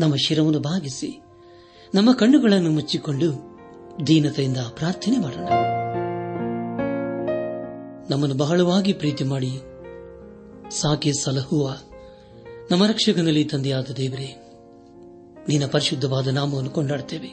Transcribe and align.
ನಮ್ಮ 0.00 0.14
ಶಿರವನ್ನು 0.26 0.60
ಭಾಗಿಸಿ 0.60 1.22
ನಮ್ಮ 1.94 2.12
ಕಣ್ಣುಗಳನ್ನು 2.12 2.70
ಮುಚ್ಚಿಕೊಂಡು 2.70 3.58
ದೀನತೆಯಿಂದ 4.06 4.56
ಪ್ರಾರ್ಥನೆ 4.56 5.18
ಮಾಡೋಣ. 5.18 5.48
ನಮ್ಮನ್ನು 8.10 8.36
ಬಹಳವಾಗಿ 8.36 8.92
ಪ್ರೀತಿ 8.92 9.24
ಮಾಡಿ, 9.24 9.50
ಸಾಕಿ 10.70 11.12
ಸಲಹುವ 11.12 11.76
ನಮ್ಮ 12.70 12.86
ರಕ್ಷಕನಲ್ಲಿ 12.86 13.44
ತಂದೆಯಾದ 13.44 13.90
ದೇವರೇ, 13.96 14.42
ನಿನ್ನ 15.48 15.66
ಪರಿಶುದ್ಧವಾದ 15.66 16.28
ನಾಮವನ್ನು 16.28 16.70
ಕೊಂಡಾಡುತ್ತೇವೆ 16.70 17.28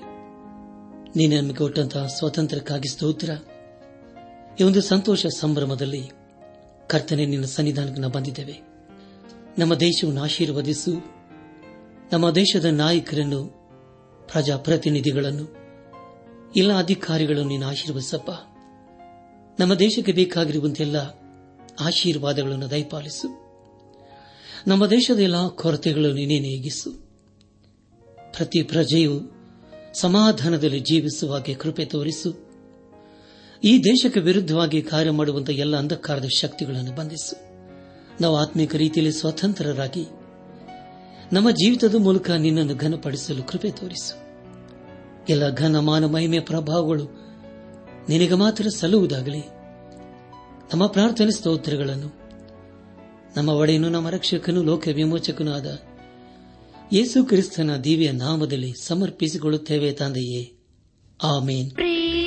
ನೀನು 1.16 1.42
ನಮಗೆ 1.42 1.56
ಕೊಟ್ಟಂತಹ 1.56 2.06
ಸ್ವಾತಂತ್ರ್ಯಕ್ಕಾಗಿ 2.06 2.88
ಸ್ತೋತ್ರ. 2.88 3.30
ಈ 4.60 4.64
ಒಂದು 4.64 4.82
ಸಂತೋಷ 4.82 5.26
ಸಂಭ್ರಮದಲ್ಲಿ 5.26 6.12
ಕರ್ತನೆ 6.88 7.26
ನಿನ್ನ 7.26 7.46
ಸನ್ನಿಧಾನಕ್ಕೆ 7.46 8.12
ಬಂದಿದ್ದೇವೆ. 8.12 8.62
ನಮ್ಮ 9.58 9.76
ದೇಶವನ್ನು 9.76 10.22
ಆಶೀರ್ವದಿಸು. 10.22 11.23
ನಮ್ಮ 12.14 12.32
ದೇಶದ 12.32 12.66
ನಾಯಕರನ್ನು, 12.66 13.44
ಪ್ರಜಾಪ್ರತಿನಿಧಿಗಳನ್ನು, 14.26 15.56
ಎಲ್ಲ 16.56 16.78
ಅಧಿಕಾರಿಗಳನ್ನು 16.78 17.50
ನೀನು 17.50 17.68
ಆಶೀರ್ವದಿಸಪ್ಪ. 17.68 18.32
ನಮ್ಮ 19.62 19.74
ದೇಶಕ್ಕೆ 19.74 20.12
ಬೇಕಾಗಿರುವಂತೆಲ್ಲ 20.12 20.96
ಆಶೀರ್ವಾದಗಳನ್ನು 21.80 22.70
ದಯಪಾಲಿಸು. 22.70 23.28
ನಮ್ಮ 24.68 24.86
ದೇಶದ 24.86 25.20
ಎಲ್ಲ 25.20 25.48
ಕೊರತೆಗಳನ್ನು 25.48 26.16
ನೀನೇ 26.16 26.40
ನೀಗಿಸು. 26.40 26.92
ಪ್ರತಿ 28.32 28.62
ಪ್ರಜೆಯು 28.62 29.22
ಸಮಾಧಾನದಲ್ಲಿ 29.94 30.80
ಜೀವಿಸುವಾಗೆ 30.80 31.54
ಕೃಪೆ 31.54 31.86
ತೋರಿಸು. 31.86 32.36
ಈ 33.64 33.78
ದೇಶಕ್ಕೆ 33.78 34.20
ವಿರುದ್ಧವಾಗಿ 34.20 34.82
ಕಾರ್ಯ 34.82 35.12
ಮಾಡುವಂತಹ 35.12 35.54
ಎಲ್ಲ 35.54 35.78
ಅಂಧಕಾರದ 35.78 36.26
ಶಕ್ತಿಗಳನ್ನು 36.40 36.96
ಬಂಧಿಸು. 36.96 37.36
ನಾವು 38.22 38.38
ಆತ್ಮಿಕ 38.38 38.76
ರೀತಿಯಲ್ಲಿ 38.76 39.14
ಸ್ವತಂತ್ರರಾಗಿ 39.14 40.06
ನಮ್ಮ 41.34 41.52
ಜೀವಿತದ 41.52 41.96
ಮೂಲಕ 41.96 42.30
ನಿನ್ನನ್ನು 42.30 42.76
ಘನಪಡಿಸಲು 42.76 43.44
ಕೃಪೆ 43.44 43.72
ತೋರಿಸು. 43.72 44.24
ಎಲ್ಲ 45.30 45.54
ಘನ 45.54 45.80
ಮಾನ 45.80 46.06
ಮಹಿಮೆ 46.06 46.40
ಪ್ರಭಾವಗಳು 46.40 47.04
ನಿನಗೆ 48.10 48.34
ಮಾತ್ರ 48.34 48.68
ಸಲ್ಲುವುದಾಗಲಿ. 48.68 49.40
ನಮ್ಮ 50.74 50.88
ಪ್ರಾರ್ಥನೆ 50.88 51.32
ಸ್ತೋತ್ರಗಳನ್ನು, 51.32 52.14
ನಮ್ಮ 53.38 53.50
ಒಡೆಯನು 53.50 53.90
ನಮ್ಮ 53.90 54.10
ರಕ್ಷಕನು, 54.10 54.64
ಲೋಕ 54.64 54.88
ವಿಮೋಚಕನೂ 54.94 55.52
ಆದ 55.52 55.80
ಯೇಸು 56.94 57.26
ಕ್ರಿಸ್ತನ 57.26 57.76
ದಿವ್ಯ 57.76 58.12
ನಾಮದಲ್ಲಿ 58.12 58.74
ಸಮರ್ಪಿಸಿಕೊಳ್ಳುತ್ತೇವೆ 58.82 59.92
ತಂದೆಯೇ. 59.92 60.54
ಆಮೇನ್. 61.24 61.72
ಪ್ರೀತಿ. 61.72 62.24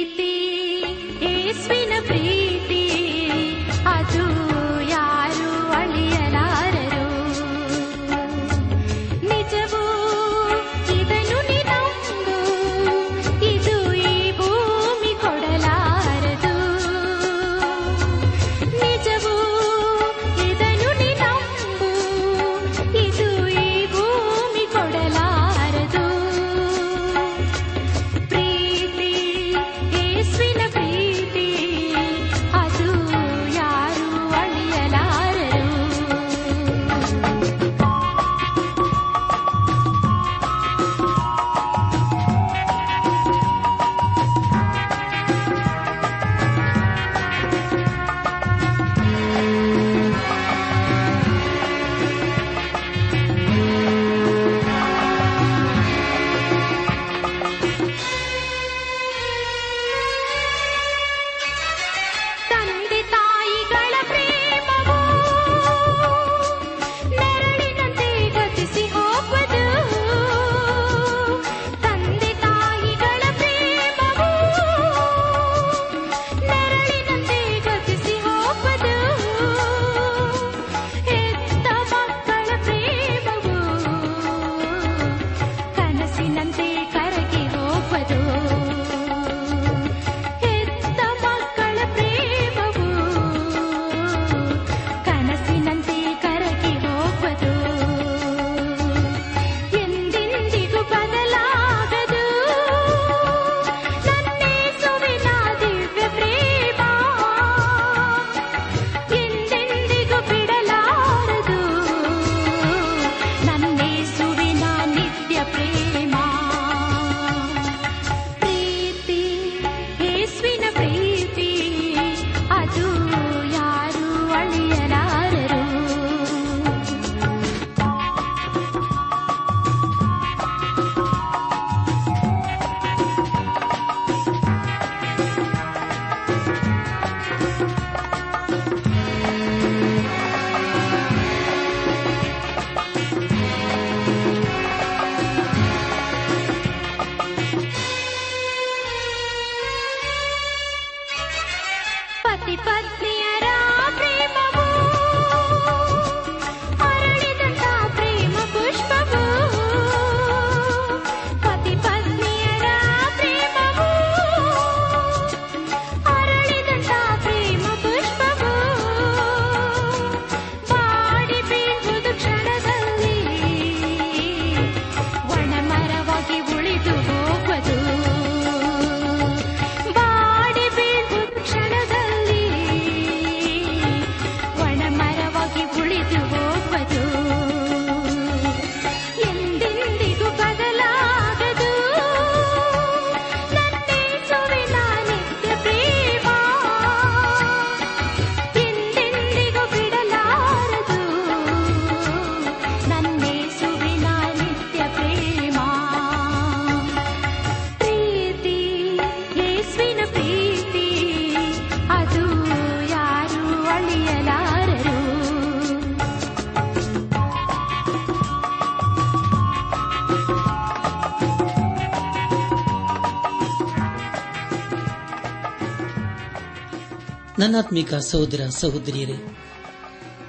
ನನ್ನಾತ್ಮಿಕ 227.38 227.94
ಸಹೋದರ 227.94 228.48
ಸಹೋದರಿಯರೇ, 228.48 229.16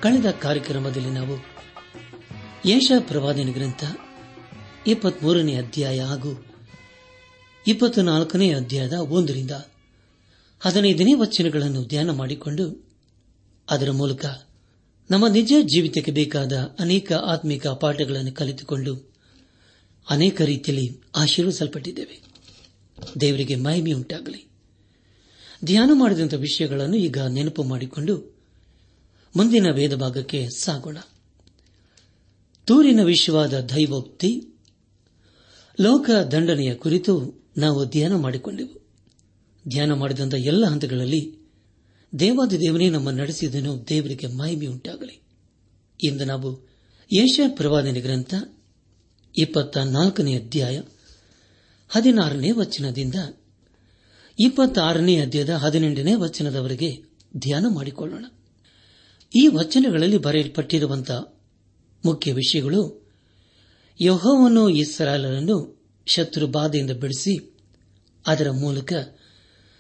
ಕಳೆದ 0.02 0.32
ಕಾರ್ಯಕ್ರಮದಲ್ಲಿ 0.32 1.10
ನಾವು 1.10 1.36
ಯಶ 2.70 2.92
ಪ್ರವಾದನ 3.00 3.52
ಗ್ರಂಥ 3.52 3.84
ಇಪ್ಪತ್ಮೂರನೇ 4.88 5.56
ಅಧ್ಯಾಯ 5.56 6.02
ಹಾಗೂ 6.02 6.46
ಇಪ್ಪತ್ತು 7.68 8.02
ನಾಲ್ಕನೇ 8.02 8.54
ಅಧ್ಯಾಯದ 8.54 8.94
ಒಂದರಿಂದ 8.94 9.52
ಹದಿನೈದನೇ 10.60 11.14
ವಚನಗಳನ್ನು 11.14 11.84
ಧ್ಯಾನ 11.84 12.10
ಮಾಡಿಕೊಂಡು 12.10 12.88
ಅದರ 13.70 13.92
ಮೂಲಕ 13.92 14.26
ನಮ್ಮ 15.12 15.28
ನಿಜ 15.28 15.54
ಜೀವಿತಕ್ಕೆ 15.62 16.12
ಬೇಕಾದ 16.12 16.76
ಅನೇಕ 16.80 17.14
ಆತ್ಮಿಕ 17.14 17.68
ಪಾಠಗಳನ್ನು 17.68 18.32
ಕಲಿತುಕೊಂಡು 18.32 19.14
ಅನೇಕ 20.10 20.42
ರೀತಿಯಲ್ಲಿ 20.42 21.02
ಆಶೀರ್ವಿಸಲ್ಪಟ್ಟಿದ್ದೇವೆ 21.16 22.22
ದೇವರಿಗೆ 23.22 23.56
ಮಹಿಮೆಯುಂಟಾಗಲಿ. 23.56 24.47
ಧ್ಯಾನ 25.66 25.90
ಮಾಡಿದಂಥ 25.94 26.34
ವಿಷಯಗಳನ್ನು 26.34 26.98
ಈಗ 26.98 27.18
ನೆನಪು 27.20 27.64
ಮಾಡಿಕೊಂಡು 27.64 28.38
ಮುಂದಿನ 29.36 29.68
ವೇದ 29.74 29.96
ಭಾಗಕ್ಕೆ 29.96 30.50
ಸಾಗೋಣ. 30.50 30.98
ತೂರಿನ 32.66 33.04
ವಿಶ್ವವಾದ 33.04 33.60
ದೈವೋಕ್ತಿ. 33.60 34.48
ಲೋಕ 35.82 36.10
ದಂಡನೆಯ 36.32 36.76
ಕುರಿತು 36.76 37.44
ನಾವು 37.58 37.86
ಧ್ಯಾನ 37.86 38.16
ಮಾಡಿಕೊಂಡೆವು. 38.16 38.88
ಧ್ಯಾನ 39.68 39.94
ಮಾಡಿದಂಥ 39.94 40.34
ಎಲ್ಲ 40.34 40.66
ಹಂತಗಳಲ್ಲಿ 40.66 41.38
ದೇವಾದಿ 42.20 42.60
ದೇವನೇ 42.60 42.90
ನಮ್ಮ 42.90 43.10
ನಡೆಸಿದನು, 43.10 43.88
ದೇವರಿಗೆ 43.90 44.28
ಮಹಿಮೆಯುಂಟಾಗಲಿ 44.28 45.22
ಇಂದು 46.04 46.26
ನಾವು 46.26 46.70
ಏಷ್ಯಾ 47.14 47.50
ಪ್ರವಾದನೆ 47.56 48.02
ಗ್ರಂಥ 48.02 48.34
ಇಪ್ಪತ್ತ 49.38 49.78
ನಾಲ್ಕನೇ 49.78 50.36
ಅಧ್ಯಾಯ 50.36 50.82
ಹದಿನಾರನೇ 51.90 52.52
ವಚನದಿಂದ 52.52 53.16
ಇಪ್ಪತ್ತಾರನೇ 54.40 55.20
ಅಧ್ಯಾಯದ 55.20 55.50
ಹದಿನೆಂಟನೇ 55.50 56.16
ವಚನದವರೆಗೆ 56.16 57.04
ಧ್ಯಾನ 57.38 57.66
ಮಾಡಿಕೊಳ್ಳೋಣ. 57.70 58.26
ಈ 59.36 59.48
ವಚನಗಳಲ್ಲಿ 59.48 60.18
ಬರೆಯಲ್ಪಟ್ಟಿರುವಂತಹ 60.18 61.34
ಮುಖ್ಯ 62.06 62.34
ವಿಷಯಗಳು 62.34 63.08
ಯಹೋವನ್ನು 64.02 64.70
ಇಸ್ರಾಲರನ್ನು 64.70 65.86
ಶತ್ರು 66.06 66.48
ಬಾಧೆಯಿಂದ 66.48 66.92
ಬಿಡಿಸಿ 66.92 67.58
ಅದರ 68.28 68.52
ಮೂಲಕ 68.52 68.94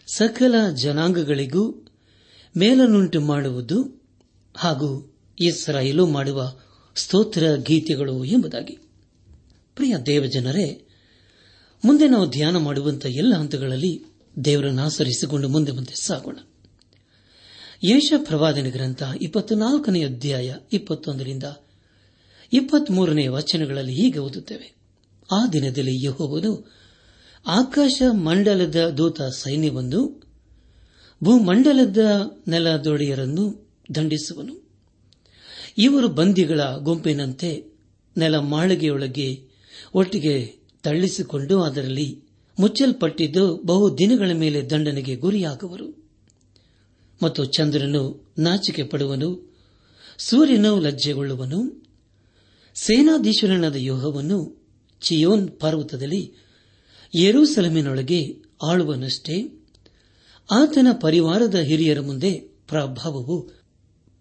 ಸಕಲ 0.08 0.70
ಜನಾಂಗಗಳಿಗೂ 0.76 1.86
ಮೇಲನ್ನುಂಟು 2.58 3.22
ಮಾಡುವುದು 3.22 4.02
ಹಾಗೂ 4.58 5.18
ಇಸ್ರಾಯೇಲು 5.40 6.08
ಮಾಡುವ 6.08 6.60
ಸ್ತೋತ್ರ 6.96 7.56
ಗೀತೆಗಳು 7.56 8.26
ಎಂಬುದಾಗಿ. 8.26 8.78
ಪ್ರಿಯ 9.76 9.98
ದೇವಜನರೇ, 10.06 10.88
ಮುಂದೆ 11.86 12.08
ನಾವು 12.08 12.30
ಧ್ಯಾನ 12.30 12.58
ಮಾಡುವಂತಹ 12.58 13.10
ಎಲ್ಲ 13.10 13.36
ಹಂತಗಳಲ್ಲಿ 13.36 14.17
ದೇವರನ್ನು 14.46 14.82
ಆಸರಿಸಿಕೊಂಡು 14.82 15.50
ಮುಂದೆ 15.50 15.72
ಮುಂದೆ 15.72 16.02
ಸಾಗೋಣ. 16.02 16.38
ಯೇಷ 17.84 18.14
ಪ್ರವಾದನ 18.18 18.70
ಗ್ರಂಥ 18.70 19.04
ಇಪ್ಪತ್ನಾಲ್ಕನೇ 19.22 20.04
ಅಧ್ಯಾಯ 20.04 20.56
ಇಪ್ಪತ್ತೊಂದರಿಂದ 20.74 21.44
ಇಪ್ಪತ್ಮೂರನೇ 22.54 23.28
ವಚನಗಳಲ್ಲಿ 23.28 23.94
ಹೀಗೆ 23.94 24.20
ಓದುತ್ತೇವೆ. 24.20 24.76
ಆ 25.32 25.48
ದಿನದಲ್ಲಿ 25.48 26.06
ಯಹೋವನು 26.06 26.72
ಆಕಾಶ 27.48 28.02
ಮಂಡಲದ 28.12 28.90
ದೂತ 28.90 29.22
ಸೈನ್ಯವನ್ನು, 29.22 30.24
ಭೂಮಂಡಲದ 31.24 31.98
ನೆಲದೊಡೆಯರನ್ನು 32.48 33.70
ದಂಡಿಸುವನು. 33.96 34.68
ಇವರು 35.78 36.08
ಬಂದಿಗಳ 36.08 36.62
ಗುಂಪಿನಂತೆ 36.76 37.66
ನೆಲ 38.18 38.38
ಮಾಳಿಗೆಯೊಳಗೆ 38.38 39.48
ಒಟ್ಟಿಗೆ 39.94 40.56
ತಳ್ಳಿಸಿಕೊಂಡು 40.84 41.64
ಅದರಲ್ಲಿ 41.64 42.27
ಮುಚ್ಚಲ್ಪಟ್ಟಿದ್ದು 42.60 43.56
ಬಹು 43.66 43.98
ದಿನಗಳ 43.98 44.32
ಮೇಲೆ 44.34 44.70
ದಂಡನೆಗೆ 44.70 45.16
ಗುರಿಯಾಗುವರು. 45.16 46.08
ಮತ್ತು 47.24 47.46
ಚಂದ್ರನು 47.46 48.34
ನಾಚಿಕೆ 48.40 48.84
ಪಡುವನು, 48.84 49.56
ಸೂರ್ಯನು 50.18 50.80
ಲಜ್ಜೆಗೊಳ್ಳುವನು, 50.80 51.88
ಸೇನಾಧೀಶ್ವರನಾದ 52.76 53.76
ಯೋಹವನ್ನು 53.76 54.66
ಚಿಯೋನ್ 55.02 55.52
ಪರ್ವತದಲ್ಲಿ 55.52 56.34
ಯರೂಸಲಮಿನೊಳಗೆ 57.16 58.36
ಆಳುವನಷ್ಟೇ, 58.70 59.66
ಆತನ 60.52 60.88
ಪರಿವಾರದ 61.02 61.56
ಹಿರಿಯರ 61.56 62.00
ಮುಂದೆ 62.00 62.32
ಪ್ರಭಾವವು 62.68 63.42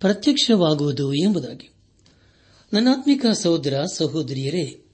ಪ್ರತ್ಯಕ್ಷವಾಗುವುದು 0.01 1.15
ಎಂಬುದಾಗಿ. 1.15 1.71
ನನ್ನಾತ್ಮಿಕ 2.73 3.27
ಸಹೋದರ 3.27 3.85
ಸಹೋದರಿಯರೇ, 3.93 4.85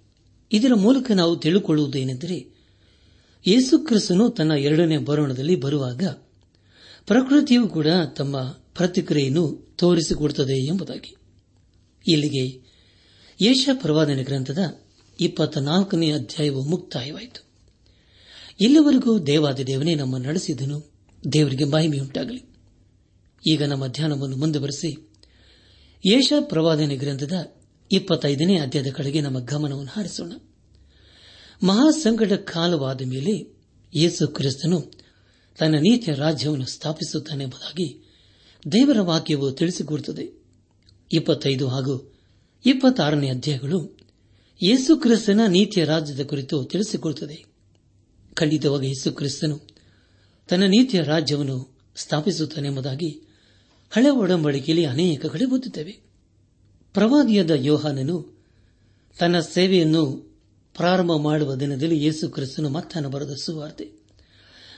ಇದರ 0.52 0.74
ಮೂಲಕ 0.74 1.10
ನಾವು 1.10 1.36
ತಿಳಿದುಕೊಳ್ಳುವುದೇನೆಂದರೆ 1.36 2.51
ಯೇಸುಕ್ರಿಸ್ತನು 3.46 4.30
ತನ್ನ 4.30 4.52
ಎರಡನೇ 4.52 4.96
ಬರೋಣದಲ್ಲಿ 4.96 5.56
ಬರುವಾಗ 5.56 6.02
ಪ್ರಕೃತಿಯು 7.06 7.68
ಕೂಡ 7.68 7.86
ತಮ್ಮ 8.16 8.42
ಪ್ರತಿಕ್ರಿಯೆಯನ್ನು 8.48 9.74
ತೋರಿಸಿಕೊಡುತ್ತದೆ 9.78 10.66
ಎಂಬುದಾಗಿ. 10.66 11.16
ಇಲ್ಲಿಗೆ 12.08 12.46
ಯೇಷ 13.40 13.68
ಪ್ರವಾದನೆ 13.72 14.22
ಗ್ರಂಥದ 14.22 14.58
ಇಪ್ಪತ್ತ 15.20 15.58
ನಾಲ್ಕನೇ 15.58 16.12
ಅಧ್ಯಾಯವು 16.12 16.64
ಮುಕ್ತಾಯವಾಯಿತು. 16.64 17.46
ಇಲ್ಲಿವರೆಗೂ 18.60 19.18
ದೇವಾದಿದೇವನೇ 19.18 19.94
ನಮ್ಮ 19.94 20.16
ನಡೆಸಿದನು. 20.16 20.92
ದೇವರಿಗೆ 21.32 21.64
ಮಹಿಮೆಯುಂಟಾಗಲಿ. 21.64 22.42
ಈಗ 23.50 23.62
ನಮ್ಮ 23.62 23.86
ಧ್ಯಾನವನ್ನು 23.86 24.36
ಮುಂದುವರೆಸಿ 24.36 25.10
ಯೇಷ 26.06 26.32
ಪ್ರವಾದನೆ 26.40 26.96
ಗ್ರಂಥದ 26.96 27.52
ಇಪ್ಪತ್ತೈದನೇ 27.92 28.58
ಅಧ್ಯಾಯದ 28.58 28.92
ಕಡೆಗೆ 28.92 29.20
ನಮ್ಮ 29.20 29.38
ಗಮನವನ್ನು 29.38 29.90
ಹಾರಿಸೋಣ. 29.90 30.32
ಮಹಾಸಂಕಟ 31.62 32.32
ಕಾಲವಾದ 32.32 33.02
ಮೇಲೆ 33.02 33.56
ಯೇಸು 33.96 34.28
ಕ್ರಿಸ್ತನು 34.28 34.92
ತನ್ನ 35.58 35.74
ನೀತಿಯ 35.74 36.14
ರಾಜ್ಯವನ್ನು 36.14 36.66
ಸ್ಥಾಪಿಸುತ್ತಾನೆಂಬುದಾಗಿ 36.66 38.14
ದೇವರ 38.72 39.00
ವಾಕ್ಯವು 39.00 39.52
ತಿಳಿಸಿಕೊಡುತ್ತದೆ. 39.52 40.42
ಇಪ್ಪತ್ತೈದು 41.12 41.68
ಹಾಗೂ 41.68 42.12
ಇಪ್ಪತ್ತಾರನೇ 42.66 43.28
ಅಧ್ಯಾಯಗಳು 43.30 43.98
ಯೇಸು 44.62 44.96
ಕ್ರಿಸ್ತನ 44.96 45.40
ನೀತಿಯ 45.48 45.84
ರಾಜ್ಯದ 45.84 46.26
ಕುರಿತು 46.26 46.64
ತಿಳಿಸಿಕೊಡುತ್ತದೆ. 46.64 47.44
ಖಂಡಿತವಾಗಿ 48.34 48.86
ಯೇಸು 48.86 49.12
ಕ್ರಿಸ್ತನು 49.12 49.60
ತನ್ನ 50.48 50.64
ನೀತಿಯ 50.64 51.02
ರಾಜ್ಯವನ್ನು 51.02 51.76
ಸ್ಥಾಪಿಸುತ್ತಾನೆಂಬುದಾಗಿ 51.96 53.28
ಹಳೆ 53.90 54.10
ಒಡಂಬಡಿಕೆಯಲ್ಲಿ 54.10 54.86
ಅನೇಕ 54.86 55.26
ಕಡೆ 55.26 55.44
ಓದುತ್ತೇವೆ. 55.44 56.00
ಪ್ರವಾದಿಯಾದ 56.94 57.50
ಯೋಹಾನನು 57.50 58.44
ತನ್ನ 59.18 59.40
ಸೇವೆಯನ್ನು 59.40 60.31
ಪ್ರಾರಂಭ 60.76 61.12
ಮಾಡುವ 61.16 61.54
ದಿನದಲ್ಲಿ 61.54 62.04
ಯೇಸು 62.04 62.28
ಕ್ರಿಸ್ತನು 62.28 62.68
ಮತ್ತಾನ 62.68 63.06
ಬರೆದ 63.06 63.30
ಸುವಾರ್ತೆ. 63.42 63.90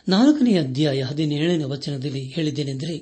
ನಾಲ್ಕನೇ 0.09 0.59
ಅಧ್ಯಾಯ 0.59 1.03
ಹದಿನೇಳನೇ 1.03 1.65
ವಚನದಲ್ಲಿ 1.65 2.23
ಹೇಳಿದ್ದೇನೆಂದರೆ, 2.23 2.99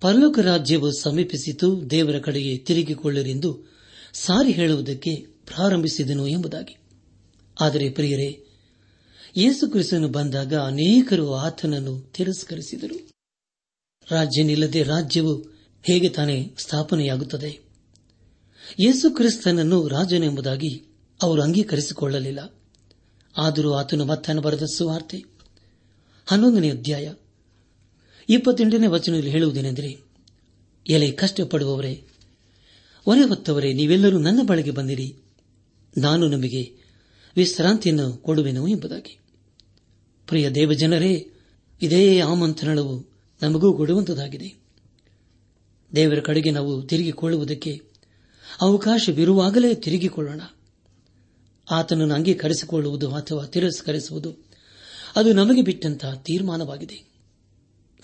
ಪರಲೋಕ 0.00 0.38
ರಾಜ್ಯವು 0.38 0.92
ಸಮೀಪಿಸಿತು, 0.92 1.90
ದೇವರ 1.90 2.18
ಕಡೆಗೆ 2.18 2.58
ತಿರುಗಿಕೊಳ್ಳರೆಂದು 2.58 3.60
ಸಾರಿ 4.12 4.52
ಹೇಳುವುದಕ್ಕೆ 4.52 5.14
ಪ್ರಾರಂಭಿಸಿದನು 5.46 6.26
ಎಂಬುದಾಗಿ. 6.26 6.76
ಆದರೆ 7.60 7.90
ಪ್ರಿಯರೇ, 7.90 8.46
ಯೇಸು 9.36 9.70
ಕ್ರಿಸ್ತನು 9.70 10.08
ಬಂದಾಗ 10.08 10.54
ಅನೇಕರು 10.54 11.34
ಆತನನ್ನು 11.34 12.00
ತಿರಸ್ಕರಿಸಿದರು. 12.00 13.08
ರಾಜ್ಯನಿಲ್ಲದೆ 14.10 14.82
ರಾಜ್ಯವು 14.82 15.36
ಹೇಗೆ 15.82 16.08
ತಾನೇ 16.08 16.54
ಸ್ಥಾಪನೆಯಾಗುತ್ತದೆ? 16.58 17.60
ಯೇಸು 18.80 19.10
ಕ್ರಿಸ್ತನನ್ನು 19.10 19.88
ರಾಜನೆಂಬುದಾಗಿ 19.88 20.93
ಅವರು 21.22 21.42
ಅಂಗೀಕರಿಸಿಕೊಳ್ಳಲಿಲ್ಲ. 21.42 22.54
ಆದರೂ 23.36 23.72
ಆತನು 23.72 24.04
ಮತ್ತನ್ನು 24.04 24.42
ಬರೆದ 24.42 24.62
ಸುವಾರ್ತೆ. 24.62 25.24
ಹನ್ನೊಂದನೇ 26.26 26.70
ಅಧ್ಯಾಯ. 26.70 27.12
ಇಪ್ಪತ್ತೆಂಟನೇ 28.28 28.86
ವಚನದಲ್ಲಿ 28.86 29.30
ಹೇಳುವುದೇನೆಂದರೆ, 29.30 29.98
ಎಲೆ 30.88 31.10
ಕಷ್ಟಪಡುವವರೇ 31.10 32.04
ಹೊರೆ 33.04 33.22
ಹೊತ್ತವರೇ 33.22 33.72
ನೀವೆಲ್ಲರೂ 33.72 34.18
ನನ್ನ 34.18 34.40
ಬಳಿಗೆ 34.46 34.70
ಬಂದಿರಿ. 34.70 35.16
ನಾನು 35.98 36.28
ನಿಮಗೆ 36.28 36.74
ವಿಶ್ರಾಂತಿಯನ್ನು 37.36 38.12
ಕೊಡುವೆನು 38.12 38.68
ಎಂಬುದಾಗಿ. 38.68 39.18
ಪ್ರಿಯ 40.26 40.50
ದೇವಜನರೇ, 40.50 41.30
ಇದೇ 41.82 42.20
ಆಮಂತ್ರಣವು 42.20 43.06
ನಮಗೂ 43.42 43.76
ಕೊಡುವಂತದಾಗಿದೆ. 43.76 44.64
ದೇವರ 45.96 46.20
ಕಡೆಗೆ 46.20 46.50
ನಾವು 46.50 46.82
ತಿರುಗಿಕೊಳ್ಳುವುದಕ್ಕೆ 46.82 47.82
ಅವಕಾಶವಿರುವಾಗಲೇ 48.60 49.74
ತಿರುಗಿಕೊಳ್ಳೋಣ. 49.74 50.40
ಆತನನ್ನು 51.70 52.14
ಅಂಗೀಕರಿಸಿಕೊಳ್ಳುವುದು 52.14 53.14
ಅಥವಾ 53.14 53.46
ತಿರಸ್ಕರಿಸುವುದು 53.46 54.36
ಅದು 55.16 55.32
ನಮಗೆ 55.32 55.62
ಬಿಟ್ಟಂತಹ 55.62 56.14
ತೀರ್ಮಾನವಾಗಿದೆ. 56.14 57.14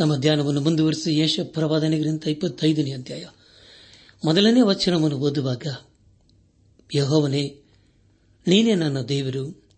ನಮ್ಮ 0.01 0.17
ಧ್ಯಾನವನ್ನು 0.17 0.61
ಮುಂದುವರಿಸಿ 0.61 1.19
ಯೇಷ 1.19 1.41
ಪ್ರವಾದನೆಗಿಂತ 1.41 2.29
ಇಪ್ಪತ್ತೈದನೇ 2.29 2.93
ಅಧ್ಯಾಯ. 2.93 3.25
ಮೊದಲನೇ 4.25 4.61
ವಚನವನ್ನು 4.61 5.19
ಓದುವಾಗ, 5.19 5.67
ಯಹೋವನೇ, 6.95 7.57
ನೀನೇ 8.47 8.75
ನನ್ನ 8.75 9.01
ದೇವರು. 9.01 9.69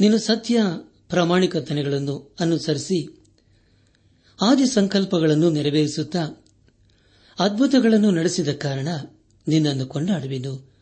ನೀನು 0.00 0.18
ಸತ್ಯ 0.18 0.62
ಪ್ರಾಮಾಣಿಕತನೆಗಳನ್ನು 1.08 2.36
ಅನುಸರಿಸಿ 2.40 3.24
ಆದಿ 4.42 4.66
ಸಂಕಲ್ಪಗಳನ್ನು 4.66 5.50
ನೆರವೇರಿಸುತ್ತಾ 5.50 6.44
ಅದ್ಭುತಗಳನ್ನು 7.38 8.10
ನಡೆಸಿದ 8.10 8.48
ಕಾರಣ 8.48 8.88
ನಿನ್ನನ್ನು 9.48 9.86
ಕೊಂಡಾಡುವೆನು. 9.86 10.72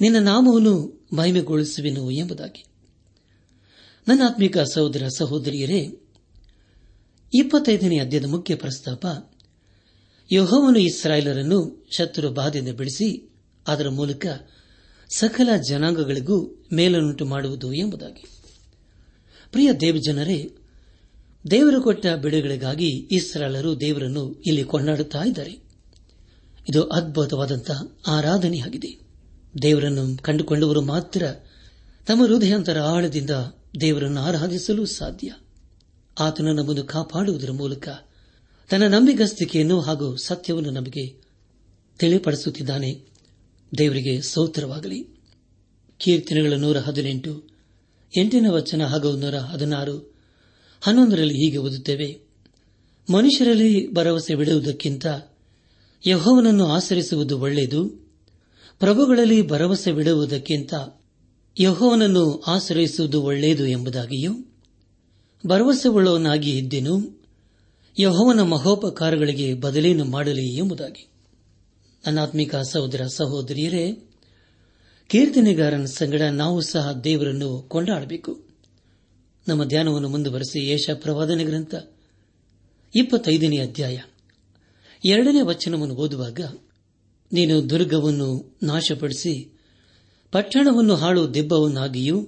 ನಿನ್ನ 0.00 0.18
ನಾಮವನ್ನು 0.18 0.95
ಮಹಿಮೆಗೊಳಿಸುವೆನು 1.12 2.10
ಎಂಬುದಾಗಿ. 2.10 2.64
ನನ್ನ 4.08 4.22
ಆತ್ಮಿಕ 4.26 4.58
ಸಹೋದರ 4.58 5.08
ಸಹೋದರಿಯರೇ, 5.18 5.80
ಇಪ್ಪತ್ತೈದನೇ 7.34 7.98
ಅಧ್ಯಾಯದ 7.98 8.24
ಮುಖ್ಯ 8.24 8.54
ಪ್ರಸ್ತಾಪ 8.54 9.06
ಯೋಹವನ್ನು 10.32 10.78
ಇಸ್ರಾಯೇಲರನ್ನು 10.78 11.86
ಶತ್ರು 11.90 12.30
ಬಾಧೆಯಿಂದ 12.32 12.76
ಬಿಡಿಸಿ 12.76 13.30
ಅದರ 13.66 13.88
ಮೂಲಕ 13.88 14.26
ಸಕಲ 15.16 15.48
ಜನಾಂಗಗಳಿಗೂ 15.68 16.64
ಮೇಲನ್ನುಂಟು 16.72 17.24
ಮಾಡುವುದು 17.24 17.72
ಎಂಬುದಾಗಿ. 17.72 18.24
ಪ್ರಿಯ 19.52 19.72
ದೇವಜನರೇ, 19.72 20.52
ದೇವರು 21.50 21.82
ಕೊಟ್ಟ 21.82 22.06
ಬಿಡುಗಡೆಗಾಗಿ 22.06 22.88
ಇಸ್ರಾಲರು 22.88 23.80
ದೇವರನ್ನು 23.80 24.42
ಇಲ್ಲಿ 24.46 24.64
ಕೊಂಡಾಡುತ್ತಿದ್ದಾರೆ 24.64 25.58
ಇದು 26.70 26.82
ಅದ್ಭುತವಾದಂತಹ 26.82 27.96
ಆರಾಧನೆಯಾಗಿದೆ. 28.06 29.05
ದೇವರನ್ನು 29.62 30.22
ಕಂಡುಕೊಂಡವರು 30.22 30.80
ಮಾತ್ರ 30.80 31.22
ತಮ್ಮ 32.06 32.26
ಹೃದಯಾಂತರ 32.26 32.78
ಆಳದಿಂದ 32.78 33.30
ದೇವರನ್ನು 33.80 34.20
ಆರಾಧಿಸಲು 34.20 34.86
ಸಾಧ್ಯ. 34.86 35.34
ಆತನ 36.18 36.46
ನಮ್ಮನ್ನು 36.46 36.84
ಕಾಪಾಡುವುದರ 36.84 37.50
ಮೂಲಕ 37.50 37.88
ತನ್ನ 38.70 38.86
ನಂಬಿಗಸ್ತಿಕೆಯನ್ನು 38.86 39.80
ಹಾಗೂ 39.80 40.16
ಸತ್ಯವನ್ನು 40.16 40.70
ನಮಗೆ 40.70 41.16
ತಿಳಿಪಡಿಸುತ್ತಿದ್ದಾನೆ. 41.98 43.00
ದೇವರಿಗೆ 43.78 44.22
ಸೌತ್ರವಾಗಲಿ 44.22 45.08
ಕೀರ್ತನೆಗಳ 45.98 46.52
ನೂರ 46.52 46.78
ಹದಿನೆಂಟು, 46.78 47.44
ಎಂಟನೇ 48.18 48.48
ವಚನ 48.48 48.84
ಹಾಗೂ 48.84 49.16
ನೂರ 49.16 49.34
ಹದಿನಾರು, 49.34 50.14
ಹನ್ನೊಂದರಲ್ಲಿ 50.80 51.34
ಹೀಗೆ 51.34 51.56
ಓದುತ್ತೇವೆ. 51.56 52.20
ಮನುಷ್ಯರಲ್ಲಿ 53.12 53.94
ಭರವಸೆ 53.94 54.34
ಬಿಡುವುದಕ್ಕಿಂತ 54.34 55.06
ಯಹೋವನನ್ನು 56.06 56.66
ಆಚರಿಸುವುದು 56.66 57.40
ಒಳ್ಳೆಯದು. 57.40 58.05
ಪ್ರಭುಗಳಲ್ಲಿ 58.78 59.48
ಭರವಸೆ 59.48 59.92
ಬಿಡುವುದಕ್ಕಿಂತ 59.92 60.74
ಯಹೋವನನ್ನು 61.60 62.40
ಆಶ್ರಯಿಸುವುದು 62.46 63.22
ಒಳ್ಳೆಯದು 63.22 63.66
ಎಂಬುದಾಗಿಯೂ 63.66 64.32
ಭರವಸೆ 65.46 65.88
ಉಳ್ಳವನಾಗಿ 65.88 66.50
ಇದ್ದೇನು, 66.58 67.22
ಯಹೋವನ 68.00 68.40
ಮಹೋಪಕಾರಗಳಿಗೆ 68.42 69.54
ಬದಲೇನು 69.54 70.04
ಮಾಡಲಿ 70.04 70.56
ಎಂಬುದಾಗಿ. 70.56 71.08
ಅನಾತ್ಮಿಕ 72.06 72.56
ಸಹೋದರ 72.56 73.06
ಸಹೋದರಿಯರೇ, 73.06 73.92
ಕೀರ್ತನೆಗಾರನ 75.08 75.84
ಸಂಗಡ 75.84 76.22
ನಾವು 76.22 76.60
ಸಹ 76.60 76.92
ದೇವರನ್ನು 76.92 77.62
ಕೊಂಡಾಡಬೇಕು. 77.62 78.42
ನಮ್ಮ 79.48 79.64
ಧ್ಯಾನವನ್ನು 79.64 80.08
ಮುಂದುವರೆಸಿ 80.08 80.66
ಯೇಷ 80.66 80.90
ಪ್ರವಾದನೆ 80.94 81.44
ಗ್ರಂಥ 81.44 81.74
ಇಪ್ಪತ್ತೈದನೇ 82.94 83.58
ಅಧ್ಯಾಯ. 83.58 84.00
ಎರಡನೇ 85.04 85.40
ವಚನವನ್ನು 85.40 85.94
ಓದುವಾಗ 85.94 86.40
ನೀನು 87.32 87.70
ದುರ್ಗವನ್ನು 87.70 88.58
ನಾಶಪಡಿಸಿ, 88.62 89.60
ಪಟ್ಟಣವನ್ನು 90.32 90.94
ಹಾಳು 90.94 91.34
ದೆಬ್ಬವನ್ನಾಗಿಯೂ, 91.34 92.26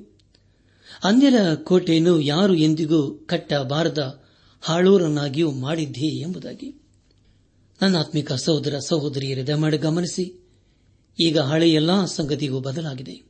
ಅನ್ಯರ 1.05 1.55
ಕೋಟೆಯನ್ನು 1.55 2.21
ಯಾರು 2.21 2.55
ಎಂದಿಗೂ 2.55 3.11
ಕಟ್ಟಬಾರದ 3.27 4.25
ಹಾಳೂರನ್ನಾಗಿಯೂ 4.61 5.51
ಮಾಡಿದ್ದೀ 5.51 6.21
ಎಂಬುದಾಗಿ. 6.21 6.75
ನನ್ನ 7.83 7.97
ಆತ್ಮಿಕ 7.97 8.33
ಸಹೋದರ 8.33 8.79
ಸಹೋದರಿಯರ, 8.79 9.47
ದಯಮಾಡಿ 9.47 9.79
ಗಮನಿಸಿ, 9.79 10.45
ಈಗ 11.21 11.39
ಹಳೆ 11.39 11.73
ಎಲ್ಲಾ 11.73 12.05
ಸಂಗತಿಗೂ 12.05 12.61
ಬದಲಾಗಿದೆ. 12.61 13.29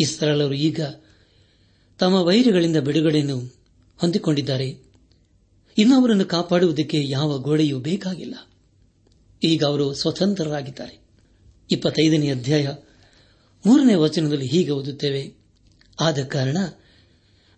ಇಸ್ರಾಲರು 0.00 0.54
ಈಗ 0.54 0.80
ತಮ್ಮ 1.98 2.14
ವೈರಿಗಳಿಂದ 2.14 2.76
ಬಿಡುಗಡೆಯನ್ನು 2.76 3.38
ಹೊಂದಿಕೊಂಡಿದ್ದಾರೆ. 3.98 4.68
ಇನ್ನು 5.78 6.00
ಅವರನ್ನು 6.00 6.24
ಕಾಪಾಡುವುದಕ್ಕೆ 6.24 7.08
ಯಾವ 7.08 7.38
ಗೋಡೆಯೂ 7.38 7.78
ಬೇಕಾಗಿಲ್ಲ. 7.78 8.47
ಈಗ 9.42 9.64
ಅವರು 9.64 9.94
ಸ್ವತಂತ್ರರಾಗಿದ್ದಾರೆ. 9.94 11.00
ಇಪ್ಪತ್ತೈದನೇ 11.70 12.30
ಅಧ್ಯಾಯ 12.30 12.68
ಮೂರನೇ 13.66 13.94
ವಚನದಲ್ಲಿ 13.94 14.46
ಹೀಗೆ 14.46 14.70
ಓದುತ್ತೇವೆ. 14.70 15.34
ಆದ 16.00 16.24
ಕಾರಣ 16.24 16.56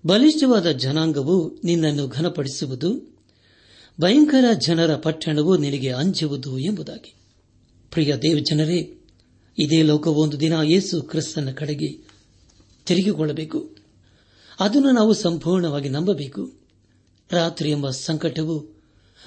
ಬಲಿಷ್ಠವಾದ 0.07 0.71
ಜನಾಂಗವು 0.71 1.61
ನಿನ್ನನ್ನು 1.65 2.09
ಘನಪಡಿಸುವುದು, 2.09 3.19
ಭಯಂಕರ 4.01 4.45
ಜನರ 4.59 4.97
ಪಟ್ಟಣವು 4.97 5.57
ನಿನಗೆ 5.57 5.93
ಅಂಜುವುದು 5.93 6.59
ಎಂಬುದಾಗಿ. 6.59 7.15
ಪ್ರಿಯ 7.91 8.17
ದೇವಜನರೇ, 8.17 8.99
ಇದೇ 9.59 9.83
ಲೋಕವು 9.83 10.23
ಒಂದು 10.23 10.41
ದಿನ 10.41 10.53
ಯೇಸು 10.63 11.03
ಕ್ರಿಸ್ತನ 11.03 11.51
ಕಡೆಗೆ 11.51 11.89
ತಿರುಗಿಕೊಳ್ಳಬೇಕು. 12.87 13.77
ಅದನ್ನು 14.61 14.91
ನಾವು 14.91 15.15
ಸಂಪೂರ್ಣವಾಗಿ 15.15 15.89
ನಂಬಬೇಕು. 15.89 16.53
ರಾತ್ರಿ 17.31 17.71
ಎಂಬ 17.71 17.91
ಸಂಕಟವು 17.91 18.80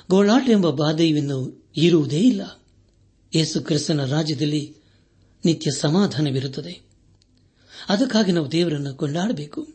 ಗೋಳಾಟ 0.10 0.50
ಎಂಬ 0.50 0.70
ಬಾಧೆಯನ್ನು 0.70 1.68
ಇರುವುದೇ 1.78 2.20
ಇಲ್ಲ. 2.20 2.62
ಯೇಸು 3.36 3.62
ಕ್ರಿಸ್ತನ 3.62 4.06
ರಾಜ್ಯದಲ್ಲಿ 4.06 4.76
ನಿತ್ಯ 5.46 5.72
ಸಮಾಧಾನವಿರುತ್ತದೆ. 5.72 6.82
ಅದಕ್ಕಾಗಿ 7.90 8.32
ನಾವು 8.32 8.52
ದೇವರನ್ನು 8.52 8.96
ಕೊಂಡಾಡಬೇಕು. 8.96 9.68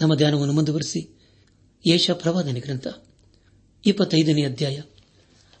ನಮ್ಮ 0.00 0.14
ಧ್ಯಾನವನ್ನು 0.14 0.54
ಮುಂದುವರೆಸಿ. 0.54 1.18
ಯೇಷ 1.86 2.10
ಪ್ರವಾದನೆ 2.10 2.60
ಗ್ರಂಥ, 2.60 2.86
ಇಪ್ಪತ್ತೈದನೇ 3.86 4.42
ಅಧ್ಯಾಯ, 4.44 4.80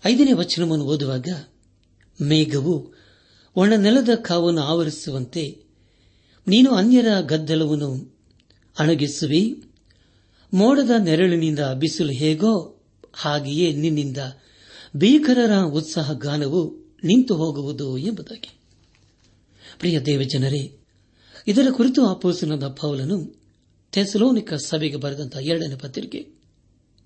ಐದನೇ 0.04 0.32
ವಚನವನ್ನು 0.32 0.84
ಓದುವಾಗ, 0.84 1.28
ಮೇಘವು 2.22 2.94
ಒಣ 3.56 3.72
ನೆಲದ 3.74 4.08
ಕಾವನ್ನು 4.14 4.60
ಆವರಿಸುವಂತೆ 4.60 5.58
ನೀನು 6.48 6.74
ಅನ್ಯರ 6.74 7.06
ಗದ್ದಲವನ್ನು 7.20 8.18
ಅಣಗಿಸುವಿ. 8.78 9.62
ಮೋಡದ 10.54 10.90
ನೆರಳಿನಿಂದ 11.04 11.58
ಬಿಸಿಲು 11.58 12.12
ಹೇಗೋ 12.12 12.73
ಹಾಗೆಯೇ 13.16 13.72
ನಿನ್ನಿಂದ 13.72 14.16
ಭೀಕರರ 14.96 15.58
ಉತ್ಸಾಹ 15.58 16.12
ಗಾನವು 16.12 16.76
ನಿಂತು 17.04 17.36
ಹೋಗುವುದು 17.36 17.98
ಎಂಬುದಾಗಿ. 17.98 18.58
ಪ್ರಿಯ 19.78 20.00
ದೇವಜನರೇ 20.00 20.78
ಇದರ 21.46 21.66
ಕುರಿತು 21.70 22.06
ಆಪೋಸನದ 22.06 22.68
ಪೌಲನು 22.68 23.40
ಥೆಸಲೋನಿಕ 23.92 24.54
ಸಭೆಗೆ 24.54 24.96
ಬರೆದಂತಹ 24.96 25.38
ಎರಡನೇ 25.38 25.76
ಪತ್ರಿಕೆ, 25.76 26.28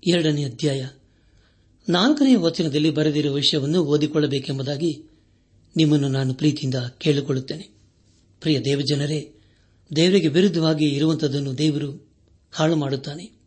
ಎರಡನೇ 0.07 0.43
ಅಧ್ಯಾಯ, 0.43 0.87
ನಾಲ್ಕನೇ 1.89 2.35
ವಚನದಲ್ಲಿ 2.35 2.91
ಬರೆದಿರುವ 2.91 3.33
ವಿಷಯವನ್ನು 3.33 3.85
ಓದಿಕೊಳ್ಳಬೇಕೆಂಬುದಾಗಿ 3.85 5.09
ನಿಮ್ಮನ್ನು 5.77 6.07
ನಾನು 6.07 6.33
ಪ್ರೀತಿಯಿಂದ 6.33 6.75
ಕೇಳಿಕೊಳ್ಳುತ್ತೇನೆ. 6.75 7.69
ಪ್ರಿಯ 8.41 8.59
ದೇವಜನರೇ 8.59 9.33
ದೇವರಿಗೆ 9.95 10.27
ವಿರುದ್ಧವಾಗಿ 10.27 10.85
ಇರುವಂತದನ್ನು 10.85 11.57
ದೇವರು 11.57 12.07
ಹಾಳು 12.51 12.75
ಮಾಡುತ್ತಾನೆ 12.75 13.38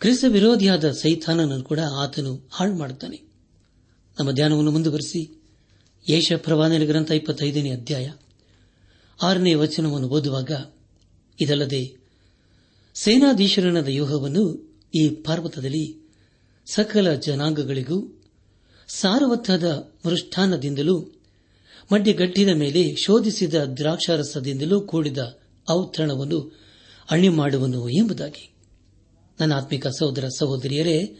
ಕ್ರಿಸ್ತ 0.00 0.24
ವಿರೋಧಿಯಾದ 0.28 0.90
ಸೈತಾನನನ್ನು 0.90 1.64
ಕೂಡ 1.64 1.78
ಆತನು 1.98 2.48
ಹಾಳು 2.52 2.74
ಮಾಡುತ್ತಾನೆ 2.74 3.22
ನಮ್ಮ 4.18 4.30
ಧ್ಯಾನವನ್ನು 4.30 4.70
ಮುಂದುವರೆಸಿ. 4.70 5.42
ಯೇಷ 6.10 6.32
ಪ್ರವಾದನ 6.32 6.82
ಗ್ರಂಥ 6.84 7.10
ಇಪ್ಪತ್ತೈದನೇ 7.10 7.70
ಅಧ್ಯಾಯ 7.70 8.12
ಆರನೇ 9.22 9.54
ವಚನವನ್ನು 9.54 10.08
ಓದುವಾಗ, 10.08 10.50
ಇದಲ್ಲದೆ 11.40 11.96
ಸೇನಾಧೀಶರನದ 12.94 13.88
ಯೋಹವನ್ನು 13.88 14.44
ಈ 14.94 15.08
ಪರ್ವತದಲ್ಲಿ 15.08 16.12
ಸಕಲ 16.66 17.14
ಜನಾಂಗಗಳಿಗೂ 17.14 18.22
ಸಾರವತ್ತಾದ 18.88 19.64
ಮೃಷ್ಠಾನದಿಂದಲೂ 20.06 20.96
ಮಡ್ಡಿಗಟ್ಟಿದ 21.92 22.48
ಮೇಲೆ 22.48 22.96
ಶೋಧಿಸಿದ 22.96 23.54
ದ್ರಾಕ್ಷಾರಸದಿಂದಲೂ 23.54 24.80
ಕೂಡಿದ 24.80 25.18
ಔತರಣವನ್ನು 25.70 26.58
ಅಣಿ 27.10 27.28
ಮಾಡುವನು 27.28 27.88
ಎಂಬುದಾಗಿ. 27.88 28.55
ನನ್ನ 29.40 29.54
ಆತ್ಮಿಕ 29.54 29.86
ಸಹೋದರ 29.86 30.28
ಸಹೋದರಿಯರೇ 30.38 31.18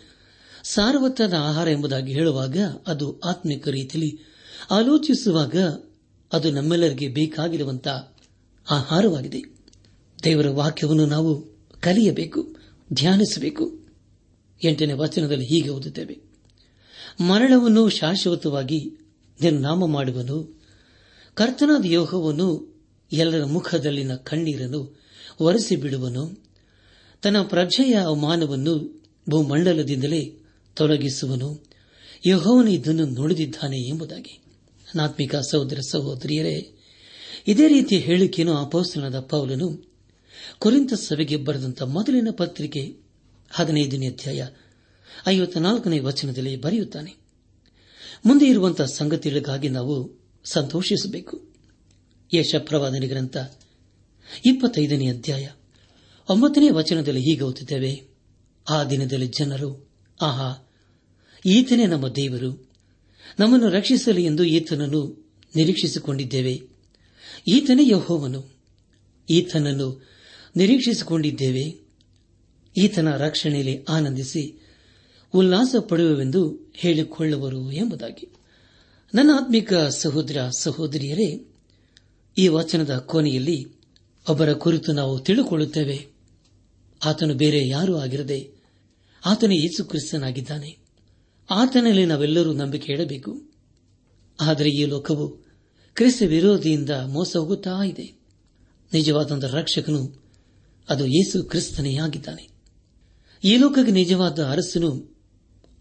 ಸಾರವತ್ತಾದ 0.64 1.34
ಆಹಾರ 1.38 1.68
ಎಂಬುದಾಗಿ 1.68 2.12
ಹೇಳುವಾಗ 2.12 2.56
ಅದು 2.86 3.20
ಆತ್ಮಿಕ 3.20 3.68
ರೀತಿಯಲ್ಲಿ 3.68 4.18
ಆಲೋಚಿಸುವಾಗ 4.70 5.56
ಅದು 6.32 6.50
ನಮ್ಮೆಲ್ಲರಿಗೆ 6.50 7.08
ಬೇಕಾಗಿರುವಂತಹ 7.08 8.14
ಆಹಾರವಾಗಿದೆ. 8.70 9.42
ದೇವರ 10.24 10.48
ವಾಕ್ಯವನ್ನು 10.48 11.06
ನಾವು 11.06 11.42
ಕಲಿಯಬೇಕು, 11.80 12.56
ಧ್ಯಾನಿಸಬೇಕು. 12.92 13.86
ಎಂಟನೇ 14.64 14.92
ವಚನದಲ್ಲಿ 14.92 15.46
ಹೀಗೆ 15.46 15.68
ಓದುತ್ತೇವೆ. 15.68 16.18
ಮರಣವನ್ನು 17.20 17.88
ಶಾಶ್ವತವಾಗಿ 17.88 18.98
ನಿರ್ನಾಮ 19.40 19.86
ಮಾಡುವನು, 19.86 20.62
ಕರ್ತನಾದ 21.34 21.84
ಯೋಗವನ್ನು 21.84 22.76
ಎಲ್ಲರ 23.12 23.44
ಮುಖದಲ್ಲಿನ 23.44 24.14
ಕಣ್ಣೀರನ್ನು 24.14 25.00
ಒರೆಸಿ 25.40 25.76
ಬಿಡುವನು 25.76 26.45
ತನ್ನ 27.22 27.42
ಪ್ರಜೆಯ 27.42 27.94
ಅವಮಾನವನ್ನು 27.94 29.02
ಭೂಮಂಡಲದಿಂದಲೇ 29.30 30.38
ತೊಲಗಿಸುವನು. 30.74 31.64
ಯಹೋವನು 32.26 32.70
ಇದನ್ನು 32.70 33.06
ನುಡಿದಿದ್ದಾನೆ 33.06 33.88
ಎಂಬುದಾಗಿ. 33.88 34.40
ನಾತ್ಮಿಕ 34.94 35.36
ಸಹೋದರ 35.36 35.78
ಸಹೋದರಿಯರೇ, 35.88 36.72
ಇದೇ 37.48 37.68
ರೀತಿಯ 37.68 37.98
ಹೇಳಿಕೆಯನ್ನು 37.98 38.56
ಅಪೋಸ್ತನದ 38.56 39.20
ಪೌಲನು 39.20 39.96
ಕುರಿತ 40.58 40.94
ಸಭೆಗೆ 40.94 41.36
ಬರೆದಂತಹ 41.36 41.86
ಮೊದಲಿನ 41.86 42.28
ಪತ್ರಿಕೆ 42.30 42.96
ಹದಿನೈದನೇ 43.50 44.08
ಅಧ್ಯಾಯ 44.08 44.46
ಐವತ್ನಾಲ್ಕನೇ 45.26 45.98
ವಚನದಲ್ಲಿ 45.98 46.56
ಬರೆಯುತ್ತಾನೆ. 46.56 47.14
ಮುಂದೆ 48.26 48.46
ಇರುವಂತಹ 48.46 48.84
ಸಂಗತಿಗಳಿಗಾಗಿ 48.84 49.68
ನಾವು 49.68 50.24
ಸಂತೋಷಿಸಬೇಕು. 50.44 51.44
ಯಶ 52.34 52.54
ಪ್ರವಾದನೆ 52.58 53.06
ಗ್ರಂಥ 53.06 53.36
ಇಪ್ಪತ್ತೈದನೇ 54.46 55.08
ಅಧ್ಯಾಯ 55.08 55.48
ಒಂಬತ್ತನೇ 56.28 56.70
ವಚನದಲ್ಲಿ 56.70 57.20
ಹೀಗೆ 57.20 57.42
ಓದುತ್ತೇವೆ. 57.42 58.02
ಆ 58.70 58.84
ದಿನದಲ್ಲಿ 58.84 59.26
ಜನರು, 59.26 59.88
ಆಹಾ, 60.22 60.70
ಈತನೇ 61.46 61.86
ನಮ್ಮ 61.86 62.08
ದೇವರು. 62.08 62.68
ನಮ್ಮನ್ನು 63.38 63.68
ರಕ್ಷಿಸಲಿ 63.68 64.24
ಎಂದು 64.24 64.44
ಈತನನ್ನು 64.44 65.30
ನಿರೀಕ್ಷಿಸಿಕೊಂಡಿದ್ದೇವೆ. 65.56 66.62
ಈತನೇ 67.48 67.88
ಯಹೋವನು. 67.90 68.44
ಈತನನ್ನು 69.30 70.08
ನಿರೀಕ್ಷಿಸಿಕೊಂಡಿದ್ದೇವೆ. 70.56 71.86
ಈತನ 72.76 73.16
ರಕ್ಷಣೆಯಲ್ಲಿ 73.16 73.84
ಆನಂದಿಸಿ 73.84 74.66
ಉಲ್ಲಾಸ 75.34 75.74
ಪಡೆಯುವೆಂದು 75.80 76.72
ಹೇಳಿಕೊಳ್ಳುವರು 76.74 77.72
ಎಂಬುದಾಗಿ. 77.72 78.32
ನನ್ನ 79.14 79.30
ಆತ್ಮಿಕ 79.34 79.74
ಸಹೋದರ, 79.74 80.48
ಸಹೋದರಿಯರೇ, 80.58 81.46
ಈ 82.38 82.48
ವಚನದ 82.48 82.96
ಕೊನೆಯಲ್ಲಿ 82.96 83.66
ಒಬ್ಬರ 84.28 84.52
ಕುರಿತು 84.52 84.92
ನಾವು 84.92 85.18
ತಿಳಿದುಕೊಳ್ಳುತ್ತೇವೆ. 85.18 86.15
ಆತನು 87.04 87.34
ಬೇರೆ 87.34 87.68
ಯಾರೂ 87.68 87.96
ಆಗಿರದೆ 87.96 88.50
ಆತನು 89.26 89.52
ಯೇಸು 89.52 89.84
ಕ್ರಿಸ್ತನಾಗಿದ್ದಾನೆ. 89.84 90.78
ಆತನಲ್ಲಿ 91.50 92.06
ನಾವೆಲ್ಲರೂ 92.06 92.52
ನಂಬಿಕೆ 92.52 92.92
ಇಡಬೇಕು 92.92 93.42
ಆದರೆ 94.40 94.68
ಈ 94.68 94.84
ಲೋಕವು 94.84 95.28
ಕ್ರಿಸ್ತ 95.94 96.22
ವಿರೋಧಿಯಿಂದ 96.22 96.90
ಮೋಸ 96.90 97.36
ಹೋಗುತ್ತಾ 97.36 97.84
ಇದೆ. 97.84 98.18
ನಿಜವಾದಂಥ 98.92 99.44
ರಕ್ಷಕನು 99.44 100.22
ಅದು 100.88 101.06
ಯೇಸು 101.06 101.44
ಕ್ರಿಸ್ತನೇ 101.44 101.96
ಆಗಿದ್ದಾನೆ. 101.96 102.48
ಈ 103.44 103.56
ಲೋಕಕ್ಕೆ 103.56 103.92
ನಿಜವಾದ 103.92 104.44
ಅರಸನು 104.44 105.16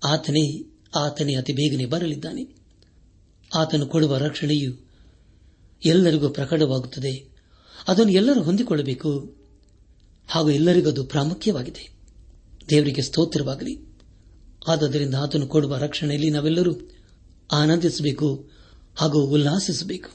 ಆತನೇ 0.05 0.63
ಆತನೇ 0.95 1.36
ಅತಿ 1.36 1.53
ಬೇಗನೆ 1.53 1.86
ಬರಲಿದ್ದಾನೆ. 1.86 2.55
ಆತನು 3.55 3.88
ಕೊಡುವ 3.88 4.17
ರಕ್ಷಣೆಯು 4.17 4.86
ಎಲ್ಲರಿಗೂ 5.86 6.29
ಪ್ರಕಟವಾಗುತ್ತದೆ. 6.29 7.36
ಅದನ್ನು 7.88 8.12
ಎಲ್ಲರೂ 8.12 8.43
ಹೊಂದಿಕೊಳ್ಳಬೇಕು. 8.43 9.45
ಹಾಗೂ 10.27 10.50
ಎಲ್ಲರಿಗೂ 10.50 10.89
ಅದು 10.89 11.03
ಪ್ರಾಮುಖ್ಯವಾಗಿದೆ. 11.03 11.96
ದೇವರಿಗೆ 12.70 13.01
ಸ್ತೋತ್ರವಾಗಲಿ. 13.01 13.79
ಆದ್ದರಿಂದ 14.67 15.15
ಆತನು 15.15 15.48
ಕೊಡುವ 15.48 15.77
ರಕ್ಷಣೆಯಲ್ಲಿ 15.77 16.29
ನಾವೆಲ್ಲರೂ 16.29 16.75
ಆನಂದಿಸಬೇಕು 17.51 18.50
ಹಾಗೂ 18.96 19.25
ಉಲ್ಲಾಸಿಸಬೇಕು. 19.25 20.10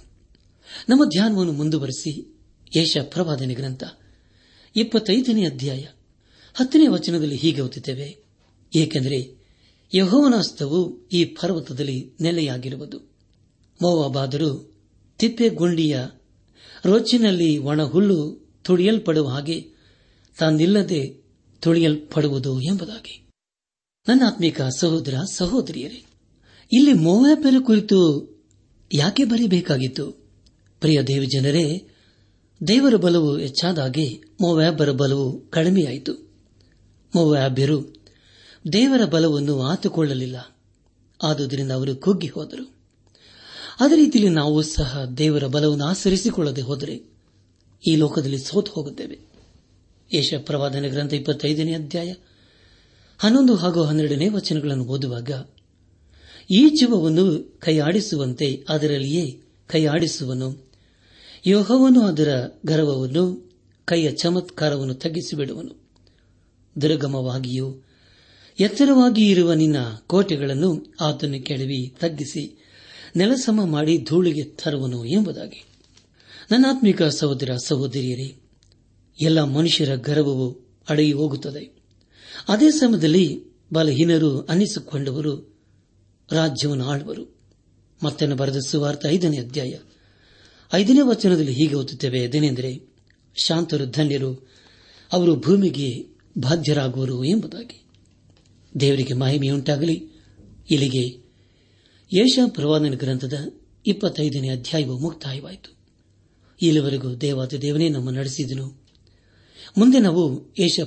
ನಮ್ಮ 0.89 1.05
ಧ್ಯಾನವನ್ನು 1.05 1.53
ಮುಂದುವರೆಸಿ 1.53 2.41
ಯೇಷ 2.77 2.97
ಪ್ರವಾದನೆ 3.03 3.55
ಗ್ರಂಥ 3.55 3.85
ಇಪ್ಪತ್ತೈದನೇ 4.77 5.47
ಅಧ್ಯಾಯ 5.47 5.81
ಹತ್ತನೇ 6.55 6.87
ವಚನದಲ್ಲಿ 6.87 7.37
ಹೀಗೆ 7.37 7.61
ಓದುತ್ತೇವೆ. 7.61 8.25
ಏಕೆಂದರೆ 8.75 9.41
ಯಹೋವನಾಸ್ತವು 9.95 11.09
ಈ 11.13 11.25
ಪರ್ವತದಲ್ಲಿ 11.25 12.13
ನೆಲೆಯಾಗಿರುವುದು. 12.21 12.99
ಮೋವಾಬಾದರೂ 13.83 14.73
ತಿಪ್ಪೆಗುಂಡಿಯ 15.19 16.01
ರೋಚಿನಲ್ಲಿ 16.85 17.59
ಒಣಹುಲ್ಲು 17.59 18.49
ತುಳಿಯಲ್ಪಡುವ 18.65 19.29
ಹಾಗೆ 19.29 19.80
ತಾನಿಲ್ಲದೆ 20.41 21.23
ತುಳಿಯಲ್ಪಡುವುದು 21.61 22.61
ಎಂಬುದಾಗಿ. 22.61 23.29
ನನ್ನ 24.09 24.23
ಆತ್ಮಿಕ 24.27 24.63
ಸಹೋದರ, 24.63 25.15
ಸಹೋದರಿಯರೇ, 25.33 26.05
ಇಲ್ಲಿ 26.73 26.93
ಮೋವ್ಯಾಪರ 26.93 27.55
ಕುರಿತು 27.61 28.31
ಯಾಕೆ 28.93 29.25
ಬರೀಬೇಕಾಗಿತ್ತು? 29.25 30.11
ಪ್ರಿಯ 30.81 31.03
ದೇವ 31.03 31.23
ಜನರೇ 31.25 31.89
ದೇವರ 32.69 32.95
ಬಲವು 32.95 33.37
ಹೆಚ್ಚಾದಾಗೆ 33.37 34.23
ಮೋವ್ಯಾಬರ 34.41 34.91
ಬಲವು 34.91 35.41
ಕಡಿಮೆಯಾಯಿತು. 35.41 36.13
ಮೋವ್ಯಾಬ್ಯರು 37.15 37.95
ದೇವರ 38.73 39.05
ಬಲವನ್ನು 39.05 39.63
ಆತುಕೊಳ್ಳಲಿಲ್ಲ. 39.63 40.57
ಆದುದರಿಂದ 41.23 41.71
ಅವರು 41.71 41.97
ಕುಗ್ಗಿ 41.97 42.27
ಹೋದರು. 42.27 42.75
ಅದೇ 43.81 43.97
ರೀತಿಯಲ್ಲಿ 43.97 44.35
ನಾವು 44.35 44.63
ಸಹ 44.63 45.05
ದೇವರ 45.19 45.47
ಬಲವನ್ನು 45.47 45.85
ಆಚರಿಸಿಕೊಳ್ಳದೆ 45.85 46.61
ಹೋದರೆ 46.61 47.03
ಈ 47.89 47.97
ಲೋಕದಲ್ಲಿ 47.97 48.39
ಸೋತು 48.39 48.73
ಹೋಗುತ್ತೇವೆ. 48.73 49.30
ಯಶ 50.15 50.35
ಪ್ರವಾದನ 50.39 50.87
ಗ್ರಂಥ 50.89 51.13
ಇಪ್ಪತ್ತೈದನೇ 51.13 51.75
ಅಧ್ಯಾಯ. 51.75 52.15
ಹನ್ನೊಂದು 53.19 53.57
ಹಾಗೂ 53.57 53.83
ಹನ್ನೆರಡನೇ 53.83 54.29
ವಚನಗಳನ್ನು 54.29 54.85
ಓದುವಾಗ, 54.85 55.31
ಈ 56.51 56.69
ಜೀವವನ್ನು 56.69 57.57
ಕೈಯಾಡಿಸುವಂತೆ 57.59 58.65
ಅದರಲ್ಲಿಯೇ 58.69 59.41
ಕೈಯಾಡಿಸುವನು. 59.67 60.73
ಯೋಹವನು 61.47 62.05
ಅದರ 62.05 62.61
ಗರ್ವವನ್ನು, 62.67 63.53
ಕೈಯ 63.85 64.11
ಚಮತ್ಕಾರವನ್ನು 64.11 64.95
ತಗ್ಗಿಸಿಬಿಡುವನು. 64.95 65.89
ದುರ್ಗಮವಾಗಿಯೂ, 66.83 67.85
ಎತ್ತರವಾಗಿ 68.61 69.31
ಇರುವ 69.31 69.53
ನಿನ್ನ 69.53 69.77
ಕೋಟೆಗಳನ್ನು 70.07 70.95
ಆತನ 71.01 71.35
ಕೆಡವಿ 71.43 71.95
ತಗ್ಗಿಸಿ, 72.01 72.69
ನೆಲಸಮ 73.17 73.65
ಮಾಡಿ 73.65 73.99
ಧೂಳಿಗೆ 73.99 74.45
ತರುವನು 74.45 75.05
ಎಂಬುದಾಗಿ. 75.05 75.65
ನನ್ನಾತ್ಮಿಕ 76.51 77.03
ಸಹೋದರ 77.03 77.57
ಸಹೋದರಿಯರೇ 77.65 78.40
ಎಲ್ಲ 79.21 79.43
ಮನುಷ್ಯರ 79.43 79.95
ಗರ್ವವು 79.95 80.59
ಅಡಗಿ 80.89 81.13
ಹೋಗುತ್ತದೆ. 81.13 81.83
ಅದೇ 82.49 82.71
ಸಮಯದಲ್ಲಿ 82.71 83.43
ಬಲಹೀನರು 83.73 84.41
ಅನ್ನಿಸಿಕೊಂಡವರು 84.41 85.59
ರಾಜ್ಯವನ್ನು 86.33 86.85
ಆಳುವರು. 86.85 87.41
ಮತ್ತೆ 88.03 88.27
ಬರೆದ 88.27 88.57
ಸುವಾರ್ಥ 88.67 89.07
ಐದನೇ 89.07 89.39
ಅಧ್ಯಾಯ. 89.39 89.75
ಐದನೇ 90.75 91.01
ವಚನದಲ್ಲಿ 91.01 91.53
ಹೀಗೆ 91.53 91.75
ಓದುತ್ತೇವೆ 91.75 92.27
ಅದೇನೆಂದರೆ 92.27 92.83
ಶಾಂತರು, 93.45 93.87
ಧನ್ಯರು, 93.87 94.49
ಅವರು 95.13 95.37
ಭೂಮಿಗೆ 95.37 96.03
ಬಾಧ್ಯರಾಗುವರು 96.39 97.25
ಎಂಬುದಾಗಿ. 97.25 97.85
ದೇವರಿಗೆ 98.81 99.15
ಮಹಿಮೆಯುಂಟಾಗಲಿ. 99.15 100.25
ಇಲ್ಲಿಗೆ 100.71 101.07
ಯೇಷಾ 102.13 102.47
ಪ್ರವಾದನ 102.49 102.91
ಗ್ರಂಥದ 102.91 103.35
ಇಪ್ಪತ್ತೈದನೇ 103.87 104.49
ಅಧ್ಯಾಯವು 104.49 104.99
ಮುಕ್ತಾಯವಾಯಿತು. 104.99 105.77
ಇಲ್ಲಿವರೆಗೂ 106.63 107.15
ದೇವಾದ 107.15 107.53
ದೇವನೇ 107.53 107.89
ನಮ್ಮ 107.89 108.11
ನಡೆಸಿದನು. 108.11 108.80
ಮುಂದೆ 109.79 109.99
ನಾವು 109.99 110.55
ಏಷ 110.59 110.81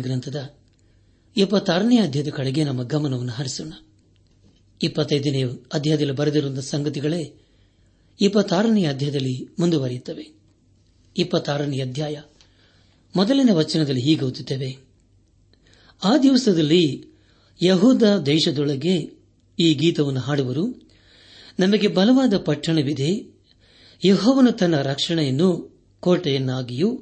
ಗ್ರಂಥದ 0.00 0.54
ಇಪ್ಪತ್ತಾರನೇ 1.36 1.98
ಅಧ್ಯಾಯದ 1.98 2.28
ಕಡೆಗೆ 2.28 2.64
ನಮ್ಮ 2.64 2.82
ಗಮನವನ್ನು 2.82 3.32
ಹರಿಸೋಣ. 3.32 3.72
ಇಪ್ಪತ್ತೈದನೇ 4.82 5.42
ಅಧ್ಯಾಯದಲ್ಲಿ 5.74 6.12
ಬರೆದಿರುವ 6.12 6.60
ಸಂಗತಿಗಳೇ 6.60 7.34
ಇಪ್ಪತ್ತಾರನೇ 8.20 8.84
ಅಧ್ಯಾಯದಲ್ಲಿ 8.84 9.48
ಮುಂದುವರಿಯುತ್ತವೆ. 9.58 10.30
ಇಪ್ಪತ್ತಾರನೇ 11.16 11.80
ಅಧ್ಯಾಯ 11.80 12.20
ಮೊದಲನೇ 13.16 13.52
ವಚನದಲ್ಲಿ 13.52 14.00
ಹೀಗೆ 14.00 14.24
ಓದುತ್ತೇವೆ. 14.24 14.76
ಆ 16.04 16.16
ದಿವಸದಲ್ಲಿ 16.16 17.14
ಯಹೂದ 17.62 18.02
ದೇಶದೊಳಗೆ 18.26 19.18
ಈ 19.58 19.74
ಗೀತವನ್ನು 19.74 20.20
ಹಾಡುವರು. 20.20 20.88
ನಮಗೆ 21.58 21.88
ಬಲವಾದ 21.88 22.36
ಪಟ್ಟಣವಿದೆ. 22.36 23.34
ಯಹೋವನು 24.06 24.52
ತನ್ನ 24.52 24.76
ರಕ್ಷಣೆಯನ್ನು 24.76 25.78
ಕೋಟೆಯನ್ನಾಗಿಯೂ 26.00 27.00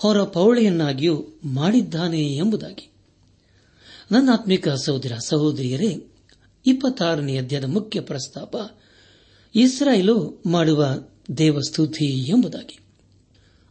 ಹೊರ 0.00 0.22
ಪೌಳೆಯನ್ನಾಗಿಯೂ 0.22 1.40
ಮಾಡಿದ್ದಾನೆ 1.44 2.22
ಎಂಬುದಾಗಿ. 2.22 2.90
ನನ್ನ 4.12 4.28
ಆತ್ಮಿಕ 4.32 4.68
ಸಹೋದರ 4.68 5.12
ಸಹೋದರಿಯರೇ, 5.18 6.06
ಇಪ್ಪತ್ತಾರನೇ 6.66 7.38
ಅಧ್ಯಾಯದ 7.38 7.64
ಮುಖ್ಯ 7.64 8.00
ಪ್ರಸ್ತಾಪ, 8.00 8.56
ಇಸ್ರಾಯೇಲು 9.54 10.42
ಮಾಡುವ 10.46 10.86
ದೇವಸ್ತುತಿ 11.38 12.04
ಎಂಬುದಾಗಿ. 12.04 12.78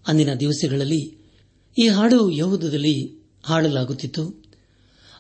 ಅಂದಿನ 0.08 0.34
ದಿವಸಗಳಲ್ಲಿ 0.34 1.18
ಈ 1.80 1.88
ಹಾಡು 1.88 2.32
ಯಹೂದದಲ್ಲಿ 2.32 3.28
ಹಾಡಲಾಗುತ್ತಿತ್ತು. 3.44 4.44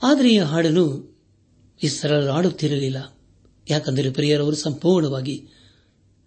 ಆದರೆ 0.03 0.33
ಈ 0.33 0.39
ಹಾಡನ್ನು 0.39 1.17
ಇಸ್ರಾಯೇಲ್ 1.83 2.27
ಹಾಡುತ್ತಿರಲಿಲ್ಲ. 2.27 3.17
ಯಾಕಂದರೆ 3.69 4.11
ಪ್ರಿಯರವರು 4.11 4.55
ಸಂಪೂರ್ಣವಾಗಿ 4.55 5.47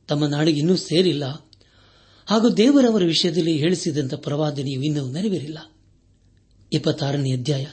ತಮ್ಮ 0.08 0.26
ನಾಡಿಗೆ 0.26 0.58
ಇನ್ನೂ 0.58 0.76
ಸೇರಿಲ್ಲ. 0.76 1.46
ಹಾಗೂ 2.26 2.48
ದೇವರವರ 2.48 3.04
ವಿಷಯದಲ್ಲಿ 3.04 3.56
ಹೇಳಿಸಿದಂಥ 3.56 4.14
ಪ್ರವಾದನೆಯು 4.14 4.82
ಇನ್ನೂ 4.82 5.10
ನೆರವೇರಿಲ್ಲ. 5.10 5.58
ಇಪ್ಪತ್ತಾರನೇ 6.72 7.32
ಅಧ್ಯಾಯ. 7.32 7.66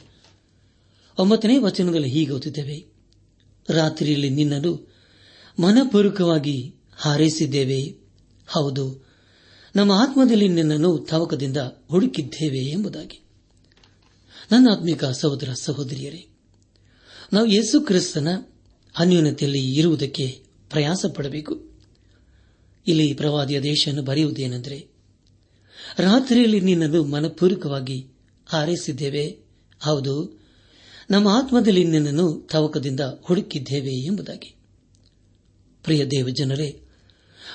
ಒಂಬತ್ತನೇ 1.18 1.58
ವಚನದಲ್ಲಿ 1.58 2.10
ಹೀಗೆ 2.10 2.32
ಓದುತ್ತೇವೆ. 2.32 2.86
ರಾತ್ರಿಯಲ್ಲಿ 3.70 4.30
ನಿನ್ನನ್ನು 4.30 4.96
ಮನಪೂರ್ವಕವಾಗಿ 5.60 6.76
ಹಾರೈಸಿದ್ದೇವೆ. 6.98 7.96
ಹೌದು, 8.48 9.06
ನಮ್ಮ 9.76 9.92
ಆತ್ಮದಲ್ಲಿ 9.92 10.48
ನಿನ್ನನ್ನು 10.48 10.98
ತವಕದಿಂದ 10.98 11.58
ಹುಡುಕಿದ್ದೇವೆ 11.90 12.60
ಎಂಬುದಾಗಿ. 12.60 13.22
ನನ್ನ 14.52 14.68
ಆತ್ಮಿಕ 14.72 15.06
ಸಹೋದರ 15.06 15.50
ಸಹೋದರಿಯರೇ, 15.54 16.28
ನಾವು 17.34 17.46
ಯೇಸು 17.46 17.82
ಕ್ರಿಸ್ತನ 17.82 18.28
ಅನ್ಯೂನತೆಯಲ್ಲಿ 18.98 19.76
ಇರುವುದಕ್ಕೆ 19.76 20.44
ಪ್ರಯಾಸ 20.70 21.06
ಪಡಬೇಕು 21.16 21.69
ಇಲ್ಲಿ 22.88 23.14
ಪ್ರವಾದಿಯ 23.14 23.62
ದೇಶವನ್ನು 23.62 24.04
ಬರೆಯುವುದೇನೆಂದರೆ, 24.04 24.88
ರಾತ್ರಿಯಲ್ಲಿ 26.00 26.60
ನಿನ್ನನ್ನು 26.60 27.04
ಮನಪೂರ್ವಕವಾಗಿ 27.04 28.08
ಹಾರೈಸಿದ್ದೇವೆ. 28.46 29.38
ಹೌದು, 29.80 30.40
ನಮ್ಮ 31.12 31.28
ಆತ್ಮದಲ್ಲಿ 31.28 31.84
ನಿನ್ನನ್ನು 31.84 32.48
ತವಕದಿಂದ 32.52 33.00
ಹುಡುಕಿದ್ದೇವೆ 33.22 34.06
ಎಂಬುದಾಗಿ. 34.06 34.56
ಪ್ರಿಯ 35.84 36.06
ದೇವ 36.06 36.30
ಜನರೇ 36.30 36.82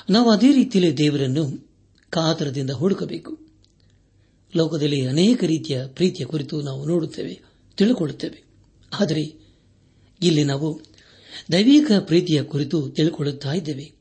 ನಾವು 0.09 0.29
ಅದೇ 0.29 0.51
ರೀತಿಯಲ್ಲಿ 0.51 0.97
ದೇವರನ್ನು 0.97 1.69
ಕಾತರದಿಂದ 2.09 2.69
ಹುಡುಕಬೇಕು. 2.69 3.39
ಲೋಕದಲ್ಲಿ 4.55 5.05
ಅನೇಕ 5.05 5.43
ರೀತಿಯ 5.43 5.87
ಪ್ರೀತಿಯ 5.87 6.25
ಕುರಿತು 6.25 6.61
ನಾವು 6.61 6.85
ನೋಡುತ್ತೇವೆ, 6.85 7.41
ತಿಳಿಕೊಳ್ಳುತ್ತೇವೆ. 7.77 8.43
ಆದರೆ, 8.99 9.21
ಇಲ್ಲಿ 10.21 10.43
ನಾವು 10.43 10.81
ದೈವಿಕ 11.51 11.91
ಪ್ರೀತಿಯ 11.99 12.43
ಕುರಿತು 12.43 12.89
ತಿಳಿಕೊಳ್ಳುತ್ತಾ 12.89 13.53
ಇದ್ದೇವೆ. 13.53 13.94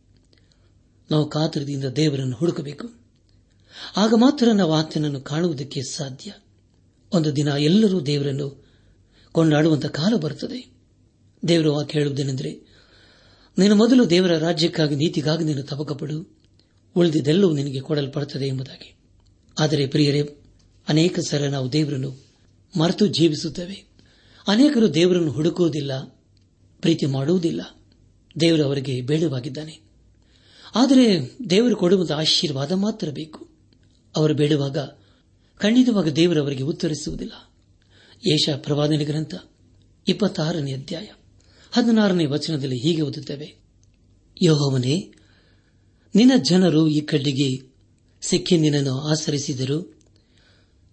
ನಾವು 1.10 1.30
ಕಾತರದಿಂದ 1.30 1.84
ದೇವರನ್ನು 1.84 2.36
ಹುಡುಕಬೇಕು. 2.36 2.88
ಆಗ 3.96 4.14
ಮಾತ್ರ 4.16 4.48
ನಾವು 4.52 4.72
ಆತನನ್ನು 4.72 5.20
ಕಾಣುವುದಕ್ಕೆ 5.20 5.82
ಸಾಧ್ಯ. 5.82 6.32
ಒಂದು 7.12 7.36
ದಿನ 7.36 7.48
ಎಲ್ಲರೂ 7.48 8.00
ದೇವರನ್ನು 8.00 8.64
ಕೊಂಡಾಡುವಂತಹ 9.32 9.88
ಕಾಲ 9.88 10.16
ಬರುತ್ತದೆ. 10.16 10.74
ದೇವರು 11.48 11.78
ಆ 11.78 11.84
ಹೇಳುವುದೇನೆಂದರೆ 11.90 12.74
ನೀನು 13.58 13.74
ಮೊದಲು 13.74 14.10
ದೇವರ 14.10 14.38
ರಾಜ್ಯಕ್ಕಾಗಿ 14.38 14.96
ನೀತಿಗಾಗಿ 14.96 15.44
ನೀನು 15.44 15.62
ತಪಕಪಡು 15.62 16.38
ಉಳಿದಿದ್ದೆಲ್ಲವೂ 16.96 17.52
ನಿನಗೆ 17.52 17.80
ಕೊಡಲ್ಪಡುತ್ತದೆ 17.80 18.46
ಎಂಬುದಾಗಿ. 18.46 18.96
ಆದರೆ 19.58 19.86
ಪ್ರಿಯರೇ, 19.86 20.36
ಅನೇಕ 20.88 21.18
ಸಲ 21.18 21.48
ನಾವು 21.48 21.72
ದೇವರನ್ನು 21.72 22.24
ಮರೆತು 22.78 23.06
ಜೀವಿಸುತ್ತೇವೆ. 23.06 23.86
ಅನೇಕರು 24.48 24.94
ದೇವರನ್ನು 24.94 25.30
ಹುಡುಕುವುದಿಲ್ಲ, 25.30 26.02
ಪ್ರೀತಿ 26.80 27.06
ಮಾಡುವುದಿಲ್ಲ. 27.06 27.82
ದೇವರು 28.40 28.64
ಅವರಿಗೆ 28.64 29.00
ಬೇಡವಾಗಿದ್ದಾನೆ. 29.00 29.83
ಆದರೆ 30.74 31.36
ದೇವರು 31.50 31.76
ಕೊಡುವಂತಹ 31.76 32.14
ಆಶೀರ್ವಾದ 32.14 32.72
ಮಾತ್ರ 32.72 33.08
ಬೇಕು. 33.10 33.48
ಅವರು 34.16 34.34
ಬೇಡುವಾಗ 34.34 34.78
ಖಂಡಿತವಾಗ 35.58 36.08
ದೇವರು 36.08 36.42
ಅವರಿಗೆ 36.42 36.62
ಉತ್ತರಿಸುವುದಿಲ್ಲ. 36.62 37.32
ಏಷ 38.32 38.48
ಪ್ರವಾದನೆ 38.56 39.04
ಗ್ರಂಥ, 39.04 39.34
ಇಪ್ಪತ್ತಾರನೇ 40.08 40.72
ಅಧ್ಯಾಯ, 40.72 41.06
ಹದಿನಾರನೇ 41.72 42.24
ವಚನದಲ್ಲಿ 42.24 42.78
ಹೀಗೆ 42.78 43.02
ಓದುತ್ತೇವೆ. 43.02 43.56
ಯೋಹವನೇ, 44.42 45.12
ನಿನ್ನ 46.14 46.32
ಜನರು 46.36 46.88
ಈ 46.88 47.00
ಕಡ್ಡಿಗೆ 47.00 47.74
ಸಿಕ್ಕಿ 48.22 48.58
ನಿನ್ನನ್ನು 48.58 49.00
ಆಚರಿಸಿದರು 49.00 50.00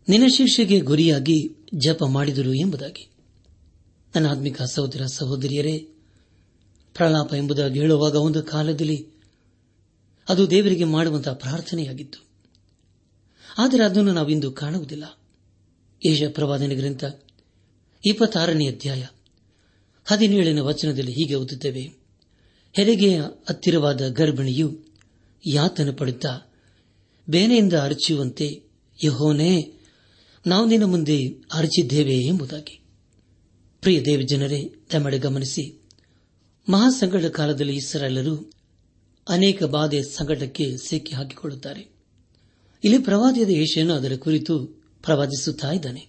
ನಿನ್ನ 0.09 0.27
ಶಿಕ್ಷೆಗೆ 0.27 0.79
ಗುರಿಯಾಗಿ 0.79 1.55
ಜಪ 1.75 2.03
ಮಾಡಿದರು 2.03 2.53
ಎಂಬುದಾಗಿ. 2.53 3.09
ನನ್ನ 4.15 4.27
ಆತ್ಮಿಕ 4.27 4.61
ಸಹೋದರ 4.61 5.05
ಸಹೋದರಿಯರೇ, 5.05 5.77
ಪ್ರಲಾಪ 6.93 7.33
ಎಂಬುದಾಗಿ 7.33 7.79
ಹೇಳುವಾಗ 7.79 8.15
ಒಂದು 8.15 8.43
ಕಾಲದಲ್ಲಿ 8.43 9.10
ಅದು 10.31 10.49
ದೇವರಿಗೆ 10.49 10.83
ಮಾಡುವಂತಹ 10.83 11.33
ಪ್ರಾರ್ಥನೆಯಾಗಿತ್ತು. 11.33 12.25
ಆದರೆ 13.57 13.83
ಅದನ್ನು 13.83 14.13
ನಾವಿಂದು 14.13 14.51
ಕಾಣುವುದಿಲ್ಲ. 14.51 15.19
ಏಷ 16.07 16.23
ಪ್ರವಾದನೆ 16.29 16.75
ಗ್ರಂಥ, 16.75 17.03
ಇಪ್ಪತ್ತಾರನೇ 18.05 18.67
ಅಧ್ಯಾಯ, 18.67 19.05
ಹದಿನೇಳನೇ 20.05 20.59
ವಚನದಲ್ಲಿ 20.59 21.11
ಹೀಗೆ 21.11 21.35
ಓದುತ್ತೇವೆ. 21.35 21.81
ಹೆರಿಗೆಯ 22.73 23.21
ಹತ್ತಿರವಾದ 23.21 24.09
ಗರ್ಭಿಣಿಯು 24.09 24.85
ಯಾತನ 25.47 25.91
ಪಡುತ್ತಾ, 25.91 26.53
ಬೇನೆಯಿಂದ 27.29 27.73
ಅರಚುವಂತೆ 27.73 28.63
ಯಹೋನೇ 29.05 29.73
ನಾವು 30.47 30.65
ನಿನ್ನ 30.65 30.83
ಮುಂದೆ 30.83 31.27
ಅರಚಿದ್ದೇವೆ 31.53 32.15
ಎಂಬುದಾಗಿ. 32.15 32.81
ಪ್ರಿಯ 33.81 34.01
ದೇವಜನರೇ, 34.01 34.63
ತಮ್ಮಡೆ 34.63 35.19
ಗಮನಿಸಿ 35.19 35.81
ಮಹಾಸಂಗಡ 36.69 37.25
ಕಾಲದಲ್ಲಿ 37.25 37.75
ಇಸ್ರಾಯೇಲರು 37.75 38.60
ಅನೇಕ 39.31 39.63
ಬಾಧೆ 39.63 40.01
ಸಂಕಟಕ್ಕೆ 40.03 40.77
ಸಿಕ್ಕಿ 40.77 41.15
ಹಾಕಿಕೊಳ್ಳುತ್ತಾರೆ. 41.15 41.91
ಇಲ್ಲಿ 42.83 42.97
ಪ್ರವಾದಿಯಾದ 42.97 43.49
ಏಷ್ಯನು 43.49 43.93
ಅದರ 43.93 44.15
ಕುರಿತು 44.19 44.59
ಪ್ರವಾದಿಸುತ್ತಾ 45.03 45.71
ಇದ್ದಾನೆ. 45.71 46.07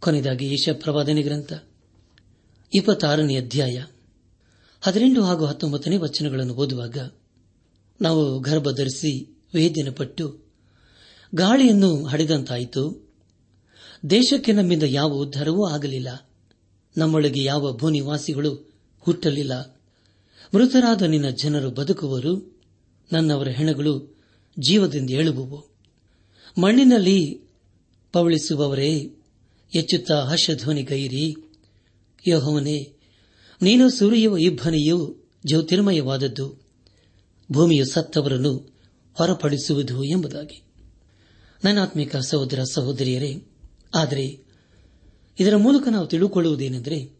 ಕೊನೆಯದಾಗಿ 0.00 0.46
ಏಷ 0.46 0.68
ಪ್ರವಾದನೆ 0.72 1.22
ಗ್ರಂಥ, 1.22 1.52
ಇಪ್ಪತ್ತಾರನೇ 2.74 3.36
ಅಧ್ಯಾಯ, 3.36 3.84
ಹದಿನೆಂಟು 4.80 5.22
ಹಾಗೂ 5.22 5.44
ಹತ್ತೊಂಬತ್ತನೇ 5.44 5.96
ವಚನಗಳನ್ನು 5.96 6.54
ಓದುವಾಗ 6.54 6.98
ನಾವು 8.00 8.40
ಗರ್ಭ 8.40 8.70
ಧರಿಸಿ 8.70 9.12
ಪಟ್ಟು 9.96 10.38
ಗಾಳಿಯನ್ನು 11.34 12.04
ಹಡೆದಂತಾಯಿತು 12.04 13.12
ದೇಶಕ್ಕೆ 14.10 14.52
ನಮ್ಮಿಂದ 14.52 14.82
ಯಾವ 14.82 15.12
ಉದ್ಧಾರವೂ 15.12 15.66
ಆಗಲಿಲ್ಲ. 15.66 16.28
ನಮ್ಮೊಳಗೆ 16.96 17.42
ಯಾವ 17.44 17.72
ಭೂನಿವಾಸಿಗಳು 17.72 18.72
ಹುಟ್ಟಲಿಲ್ಲ. 19.00 19.81
ಮೃತರಾದ 20.54 21.02
ನಿನ್ನ 21.02 21.30
ಜನರು 21.30 21.70
ಬದುಕುವರು, 21.70 22.60
ನನ್ನವರ 23.12 23.48
ಹೆಣಗಳು 23.48 24.24
ಜೀವದಿಂದ 24.58 25.10
ಏಳುವುವು 25.10 25.68
ಮಣ್ಣಿನಲ್ಲಿ 26.60 27.40
ಪವಳಿಸುವವರೇ 28.12 28.98
ಹೆಚ್ಚುತ್ತಾ 29.72 30.24
ಹರ್ಷಧ್ವನಿ 30.24 30.82
ಗೈರಿ. 30.82 31.36
ಯಹೋವನೇ, 32.28 32.92
ನೀನು 33.62 33.90
ಸುರಿಯುವ 33.90 34.38
ಇಬ್ಬನಿಯು 34.38 35.16
ಜ್ಯೋತಿರ್ಮಯವಾದದ್ದು, 35.46 36.58
ಭೂಮಿಯು 37.52 37.84
ಸತ್ತವರನ್ನು 37.84 38.56
ಹೊರಪಡಿಸುವುದು 39.14 40.04
ಎಂಬುದಾಗಿ. 40.04 40.62
ನನಾತ್ಮಿಕ 41.64 42.16
ಸಹೋದರ 42.16 42.62
ಸಹೋದರಿಯರೇ, 42.62 43.42
ಆದರೆ 43.94 44.44
ಇದರ 45.40 45.56
ಮೂಲಕ 45.56 45.88
ನಾವು 45.88 46.06
ತಿಳುಕೊಳ್ಳುವುದೇನೆಂದರೆ 46.06 47.18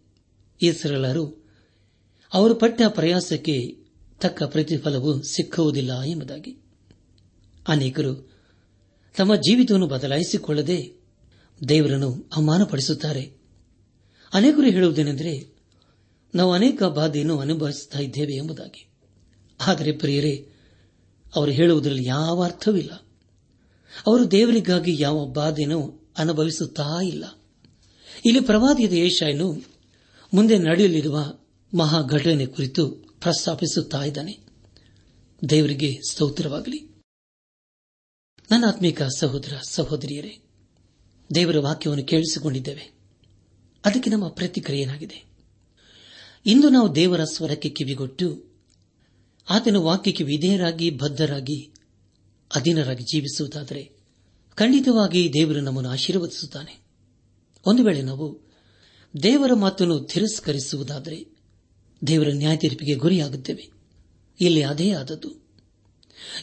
ಈಸರಳರು 0.63 1.42
ಅವರು 2.33 2.55
ಪಟ್ಟ 2.55 2.83
ಪ್ರಯಾಸಕ್ಕೆ 2.89 3.77
ತಕ್ಕ 4.21 4.43
ಪ್ರತಿಫಲವು 4.43 5.23
ಸಿಕ್ಕುವುದಿಲ್ಲ 5.23 6.03
ಎಂಬುದಾಗಿ. 6.03 6.57
ಅನೇಕರು 7.69 8.33
ತಮ್ಮ 9.17 9.37
ಜೀವಿತವನ್ನು 9.37 9.87
ಬದಲಾಯಿಸಿಕೊಳ್ಳದೆ 9.87 10.93
ದೇವರನ್ನು 11.69 12.31
ಅವಮಾನಪಡಿಸುತ್ತಾರೆ. 12.37 13.33
ಅನೇಕರು 14.35 14.63
ಹೇಳುವುದೇನೆಂದರೆ, 14.63 15.49
ನಾವು 16.35 16.53
ಅನೇಕ 16.53 16.83
ಬಾಧೆಯನ್ನು 16.83 17.39
ಅನುಭವಿಸುತ್ತಾ 17.39 17.99
ಇದ್ದೇವೆ 17.99 18.37
ಎಂಬುದಾಗಿ. 18.37 18.89
ಆದರೆ 19.67 19.93
ಪ್ರಿಯರೇ, 19.93 20.49
ಅವರು 21.35 21.51
ಹೇಳುವುದರಲ್ಲಿ 21.51 22.07
ಯಾವ 22.07 22.43
ಅರ್ಥವಿಲ್ಲ. 22.45 22.93
ಅವರು 24.07 24.31
ದೇವರಿಗಾಗಿ 24.31 25.03
ಯಾವ 25.03 25.27
ಬಾಧೆಯನ್ನು 25.27 26.11
ಅನುಭವಿಸುತ್ತಾ 26.19 27.03
ಇಲ್ಲ. 27.03 27.25
ಇಲ್ಲಿ 28.27 28.41
ಪ್ರವಾದಿಯದ 28.41 28.93
ಏಷಾಯನು 28.93 29.63
ಮುಂದೆ 30.35 30.59
ನಡೆಯಲಿರುವ 30.59 31.35
ಮಹಾ 31.77 32.03
ಘಟನೆ 32.03 32.47
ಕುರಿತು 32.47 32.91
ಪ್ರಸ್ತಾಪಿಸುತ್ತಾ 32.91 34.05
ಇದ್ದಾನೆ. 34.05 34.39
ದೇವರಿಗೆ 35.49 36.01
ಸ್ತೋತ್ರವಾಗಲಿ. 36.11 36.81
ನನ್ನ 38.51 38.65
ಆತ್ಮೀಕ 38.69 39.03
ಸಹೋದರ 39.03 39.57
ಸಹೋದರಿಯರೇ, 39.69 40.43
ದೇವರ 41.35 41.59
ವಾಕ್ಯವನ್ನು 41.59 42.05
ಕೇಳಿಸಿಕೊಂಡಿದ್ದೇವೆ. 42.05 42.95
ಅದಕ್ಕೆ 43.85 44.11
ನಮ್ಮ 44.11 44.29
ಪ್ರತಿಕ್ರಿಯೆ 44.29 44.83
ಏನಾಗಿದೆ 44.83 45.25
ಇಂದು 46.47 46.69
ನಾವು 46.69 46.95
ದೇವರ 46.95 47.25
ಸ್ವರಕ್ಕೆ 47.25 47.69
ಕಿವಿಗೊಟ್ಟು, 47.69 48.45
ಆತನ 49.51 49.77
ವಾಕ್ಯಕ್ಕೆ 49.77 50.25
ವಿಧೇಯರಾಗಿ, 50.25 50.91
ಬದ್ಧರಾಗಿ, 50.91 51.73
ಅಧೀನರಾಗಿ 52.55 53.05
ಜೀವಿಸುವುದಾದರೆ 53.05 53.93
ಖಂಡಿತವಾಗಿ 54.55 55.33
ದೇವರು 55.33 55.61
ನಮ್ಮನ್ನು 55.61 55.91
ಆಶೀರ್ವದಿಸುತ್ತಾನೆ. 55.91 56.81
ಒಂದು 57.67 57.85
ವೇಳೆ 57.85 58.03
ನಾವು 58.03 58.41
ದೇವರ 59.23 59.55
ಮಾತನ್ನು 59.55 60.01
ತಿರಸ್ಕರಿಸುವುದಾದರೆ 60.01 61.32
ದೇವರ 62.07 62.29
ನ್ಯಾಯ 62.33 62.57
ತೀರ್ಪಿಗೆ 62.57 62.95
ಗುರಿಯಾಗುತ್ತೇವೆ. 62.95 63.71
ಇಲ್ಲಿ 64.41 64.63
ಅದೇ 64.63 64.91
ಆದದ್ದು. 64.91 65.43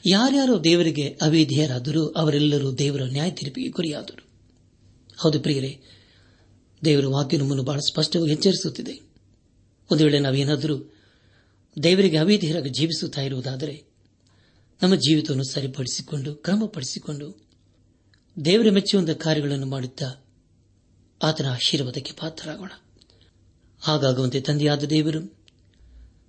ಯಾರ್ಯಾರು 0.05 0.63
ದೇವರಿಗೆ 0.63 1.07
ಅವಿಧೇಯರಾದರೂ 1.07 2.07
ಅವರೆಲ್ಲರೂ 2.07 2.73
ದೇವರ 2.73 3.01
ನ್ಯಾಯ 3.01 3.31
ತೀರ್ಪಿಗೆ 3.31 3.67
ಗುರಿಯಾದರು. 3.67 4.27
ಹೌದು 5.17 5.39
ಪ್ರಿಯರೇ, 5.39 5.81
ದೇವರ 6.85 7.05
ವಾಕ್ಯ 7.05 7.37
ನಮ್ಮನ್ನು 7.37 7.63
ಬಹಳ 7.63 7.79
ಸ್ಪಷ್ಟವಾಗಿ 7.79 8.31
ಎಚ್ಚರಿಸುತ್ತಿದೆ. 8.31 9.01
ಒಂದು 9.91 10.03
ವೇಳೆ 10.03 10.19
ನಾವೇನಾದರೂ 10.19 10.93
ದೇವರಿಗೆ 11.83 12.17
ಅವಿಧೇಯರಾಗಿ 12.17 12.69
ಜೀವಿಸುತ್ತಾ 12.69 13.21
ಇರುವುದಾದರೆ 13.21 13.83
ನಮ್ಮ 14.81 14.95
ಜೀವಿತವನ್ನು 14.95 15.43
ಸರಿಪಡಿಸಿಕೊಂಡು, 15.43 16.35
ಕ್ರಮಪಡಿಸಿಕೊಂಡು 16.35 17.47
ದೇವರ 18.45 18.69
ಮೆಚ್ಚುವಂತಹ 18.69 19.13
ಕಾರ್ಯಗಳನ್ನು 19.13 19.65
ಮಾಡುತ್ತಾ 19.65 20.25
ಆತನ 21.23 21.45
ಆಶೀರ್ವಾದಕ್ಕೆ 21.45 22.11
ಪಾತ್ರರಾಗೋಣ. 22.11 22.69
ಹಾಗಾಗುವಂತೆ 23.79 24.41
ತಂದೆಯಾದ 24.41 24.83
ದೇವರು 24.83 25.38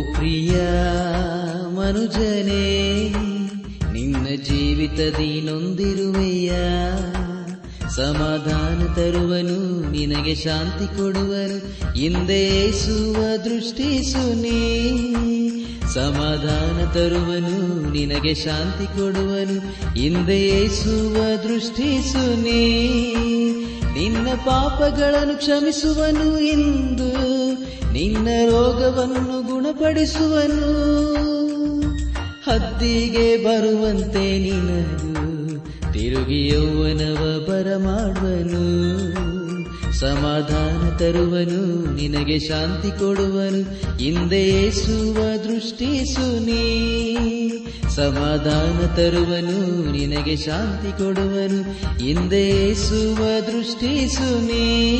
ಪ್ರಿಯ 0.00 0.50
ಮನುಜನೇ, 1.68 3.08
ನಿನ್ನ 3.92 4.26
ಜೀವಿತದಿ 4.42 5.42
ಸಮಾಧಾನ 7.96 8.94
ತರುವನು, 8.94 9.90
ನಿನಗೆ 9.90 10.34
ಶಾಂತಿ 10.34 10.96
ಕೊಡುವನು. 10.96 11.58
ಹಿಂದೇಸುವ 11.92 13.36
ದೃಷ್ಟಿಸು 13.36 14.34
ನೀ 14.34 14.88
ಸಮಾಧಾನ 15.94 16.90
ತರುವನು, 16.90 17.90
ನಿನಗೆ 17.90 18.34
ಶಾಂತಿ 18.34 18.86
ಕೊಡುವನು. 18.86 19.60
ಹಿಂದೇಸುವ 19.94 21.16
ದೃಷ್ಟಿಸು 21.48 22.42
ನೀ 22.42 22.88
ನಿನ್ನ 24.00 24.28
ಪಾಪಗಳನ್ನು 24.28 25.38
ಕ್ಷಮಿಸುವನು 25.38 26.38
ಇಂದು. 26.38 27.32
ನಿನ್ನ 27.92 28.28
ರೋಗವನ್ನು 28.50 29.61
ಗುಣಪಡಿಸುವನು 29.82 30.72
ಹದ್ದಿಗೆ 32.50 33.36
ಬರುವಂತೆ 33.36 34.38
ನಿನಗೂ 34.38 35.12
ತಿರುಗಿ 35.92 36.48
ಯೌವನವ 36.48 37.46
ಬರಮಾಡುವನು. 37.48 38.64
ಸಮಾಧಾನ 39.98 40.96
ತರುವನು, 40.96 41.94
ನಿನಗೆ 41.94 42.38
ಶಾಂತಿ 42.38 42.98
ಕೊಡುವನು. 42.98 43.62
ಹಿಂದೆ 43.98 44.70
ಸುವ 44.70 45.18
ದೃಷ್ಟಿಸು 45.36 46.44
ನೀ 46.44 46.88
ಸಮಾಧಾನ 47.88 48.86
ತರುವನು, 48.86 49.92
ನಿನಗೆ 49.92 50.36
ಶಾಂತಿ 50.36 50.98
ಕೊಡುವನು. 50.98 51.62
ಹಿಂದೆ 51.98 52.74
ಸುವ 52.74 53.24
ದೃಷ್ಟಿಸು 53.40 54.46
ನೀ 54.46 54.92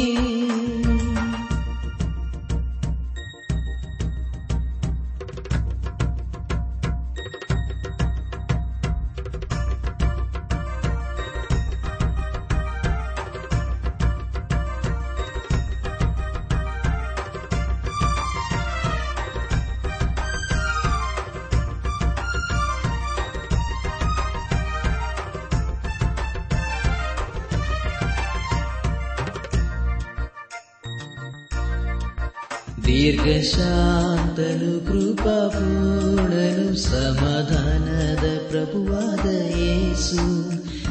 ದೀರ್ಘಶಾಂತನು 33.42 34.86
ಕೃಪಾಪೂರ್ಣನು 34.86 36.76
ಸಮಾಧಾನದ 36.76 38.38
ಪ್ರಭುವಾದ 38.50 39.28
ಯೇಸು. 39.58 40.50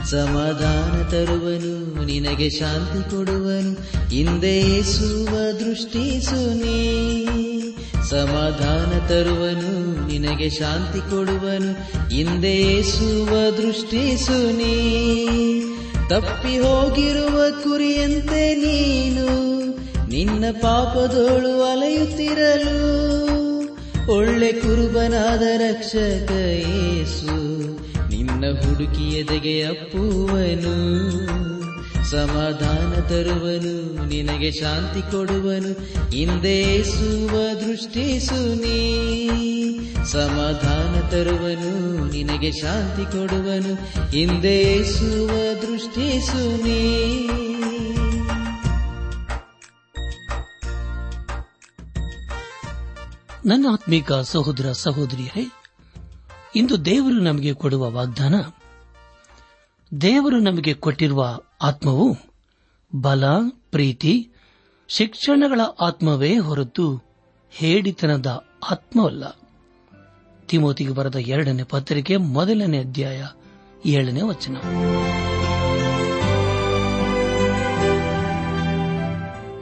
ಸಮಾಧಾನ 0.09 1.09
ತರುವನು, 1.09 2.05
ನಿನಗೆ 2.05 2.49
ಶಾಂತಿ 2.49 3.09
ಕೊಡುವನು. 3.09 3.71
ಹಿಂದೆ 4.09 4.59
ಯೇಸುವ 4.59 5.51
ದೃಷ್ಟಿಸು 5.51 6.53
ನೀ 6.53 7.25
ಸಮಾಧಾನ 8.09 9.07
ತರುವನು, 9.07 10.07
ನಿನಗೆ 10.07 10.49
ಶಾಂತಿ 10.49 10.99
ಕೊಡುವನು. 10.99 11.71
ಹಿಂದೆ 12.09 12.61
ಯೇಸುವ 12.61 13.49
ದೃಷ್ಟಿಸು 13.57 14.51
ನೀ 14.51 14.99
ತಪ್ಪಿ 16.09 16.59
ಹೋಗಿರುವ 16.59 17.43
ಕುರಿಯಂತೆ 17.63 18.55
ನೀನು. 18.55 19.60
ನಿನ್ನ 20.11 20.45
ಪಾಪದೋಳು 20.51 21.63
ಅಲೆಯುತ್ತಿರಲು. 21.63 22.79
ಒಳ್ಳೆ 24.11 24.51
ಕುರುಬನಾದ 24.51 25.41
ರಕ್ಷಕ 25.41 26.31
ಯೇಸು, 26.31 27.35
ನಿನ್ನ 28.09 28.45
ಹುಡುಕಿಯದೆಗೆ 28.51 29.63
ಅಪ್ಪುವನು. 29.63 30.75
ಸಮಾಧಾನ 32.09 33.01
ತರುವನು, 33.01 34.05
ನಿನಗೆ 34.07 34.51
ಶಾಂತಿ 34.51 35.11
ಕೊಡುವನು. 35.11 35.71
ಹಿಂದೇಸುವ 36.11 37.53
ದೃಷ್ಟಿಸು 37.59 38.55
ನೀ 38.55 38.79
ಸಮಾಧಾನ 40.11 41.07
ತರುವನು, 41.07 42.05
ನಿನಗೆ 42.11 42.51
ಶಾಂತಿ 42.51 43.05
ಕೊಡುವನು. 43.11 43.73
ಹಿಂದೇಸುವ 44.11 45.27
ದೃಷ್ಟಿಸು 45.61 46.63
ನೀ 46.63 46.81
ನನ್ನ 53.45 53.65
ಆತ್ಮೀಕ 53.73 54.13
ಸಹೋದರ 54.13 54.71
ಸಹೋದರಿಯರೇ, 54.71 55.51
ಇಂದು 56.55 56.85
ದೇವರು 56.85 57.19
ನಮಗೆ 57.19 57.53
ಕೊಡುವ 57.53 57.91
ವಾಗ್ದಾನ, 57.91 58.35
ದೇವರು 60.01 60.39
ನಮಗೆ 60.39 60.73
ಕೊಟ್ಟಿರುವ 60.73 61.39
ಆತ್ಮವು 61.61 62.17
ಬಲ, 63.01 63.23
ಪ್ರೀತಿ, 63.71 64.29
ಶಿಕ್ಷಣಗಳ 64.87 65.61
ಆತ್ಮವೇ 65.81 66.37
ಹೊರತು 66.37 67.03
ಹೇಡಿತನದ 67.51 68.45
ಆತ್ಮವಲ್ಲ. 68.71 69.23
ತಿಮೋತಿಗೆ 70.47 70.91
ಬರೆದ 70.91 71.15
ಎರಡನೇ 71.15 71.63
ಪತ್ರಿಕೆ, 71.63 72.17
ಮೊದಲನೇ 72.17 72.79
ಅಧ್ಯಾಯ, 72.79 73.25
ಏಳನೇ 73.85 74.21
ವಚನ. 74.21 74.55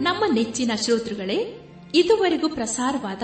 ನಮ್ಮ 0.01 0.23
ನೆಚ್ಚಿನ 0.33 0.71
ಶ್ರೋತೃಗಳೇ, 0.75 1.69
ಇದುವರೆಗೂ 1.95 2.49
ಪ್ರಸಾರವಾದ 2.49 3.23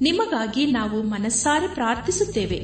ನಿಮಗಾಗಿ 0.00 0.66
ನಾವು 0.66 1.02
ಮನಸ್ಸಾರೆ 1.02 1.68
ಪ್ರಾರ್ಥಿಸುತ್ತೇವೆ. 1.68 2.62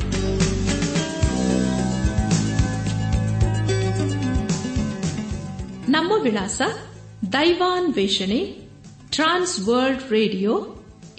ನಮ್ಮ 5.90 6.12
ವಿಳಾಸ 6.22 6.62
ದೈವಾನ್ 7.33 7.94
ವೇಷಣೆ 7.94 8.57
ಟ್ರಾನ್ಸ್ 9.11 9.61
ವರ್ಲ್ಡ್ 9.61 10.11
ರೇಡಿಯೋ, 10.11 10.66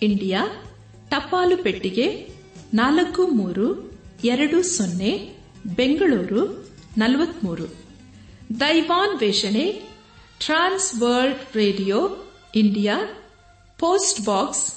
ಇಂಡಿಯಾ, 0.01 0.47
ಟಪಾಲು 1.09 1.57
ಪೆಟ್ಟಿಗೆ, 1.57 2.29
ನಾಲ್ಕು 2.73 3.27
ಮೂರು, 3.27 3.99
ಎರಡು 4.23 4.63
ಸೊನ್ನೆ, 4.63 5.33
ಬೆಂಗಳೂರು, 5.75 6.69
ನಲವತ್ಮೂರು. 6.97 7.73
ದೈವಾನ್ 8.59 9.19
ವೇಷಣೆ 9.19 9.71
trans 10.39 11.01
world 11.01 11.55
radio, 11.55 12.09
India, 12.55 12.99
post 13.79 14.25
box 14.25 14.76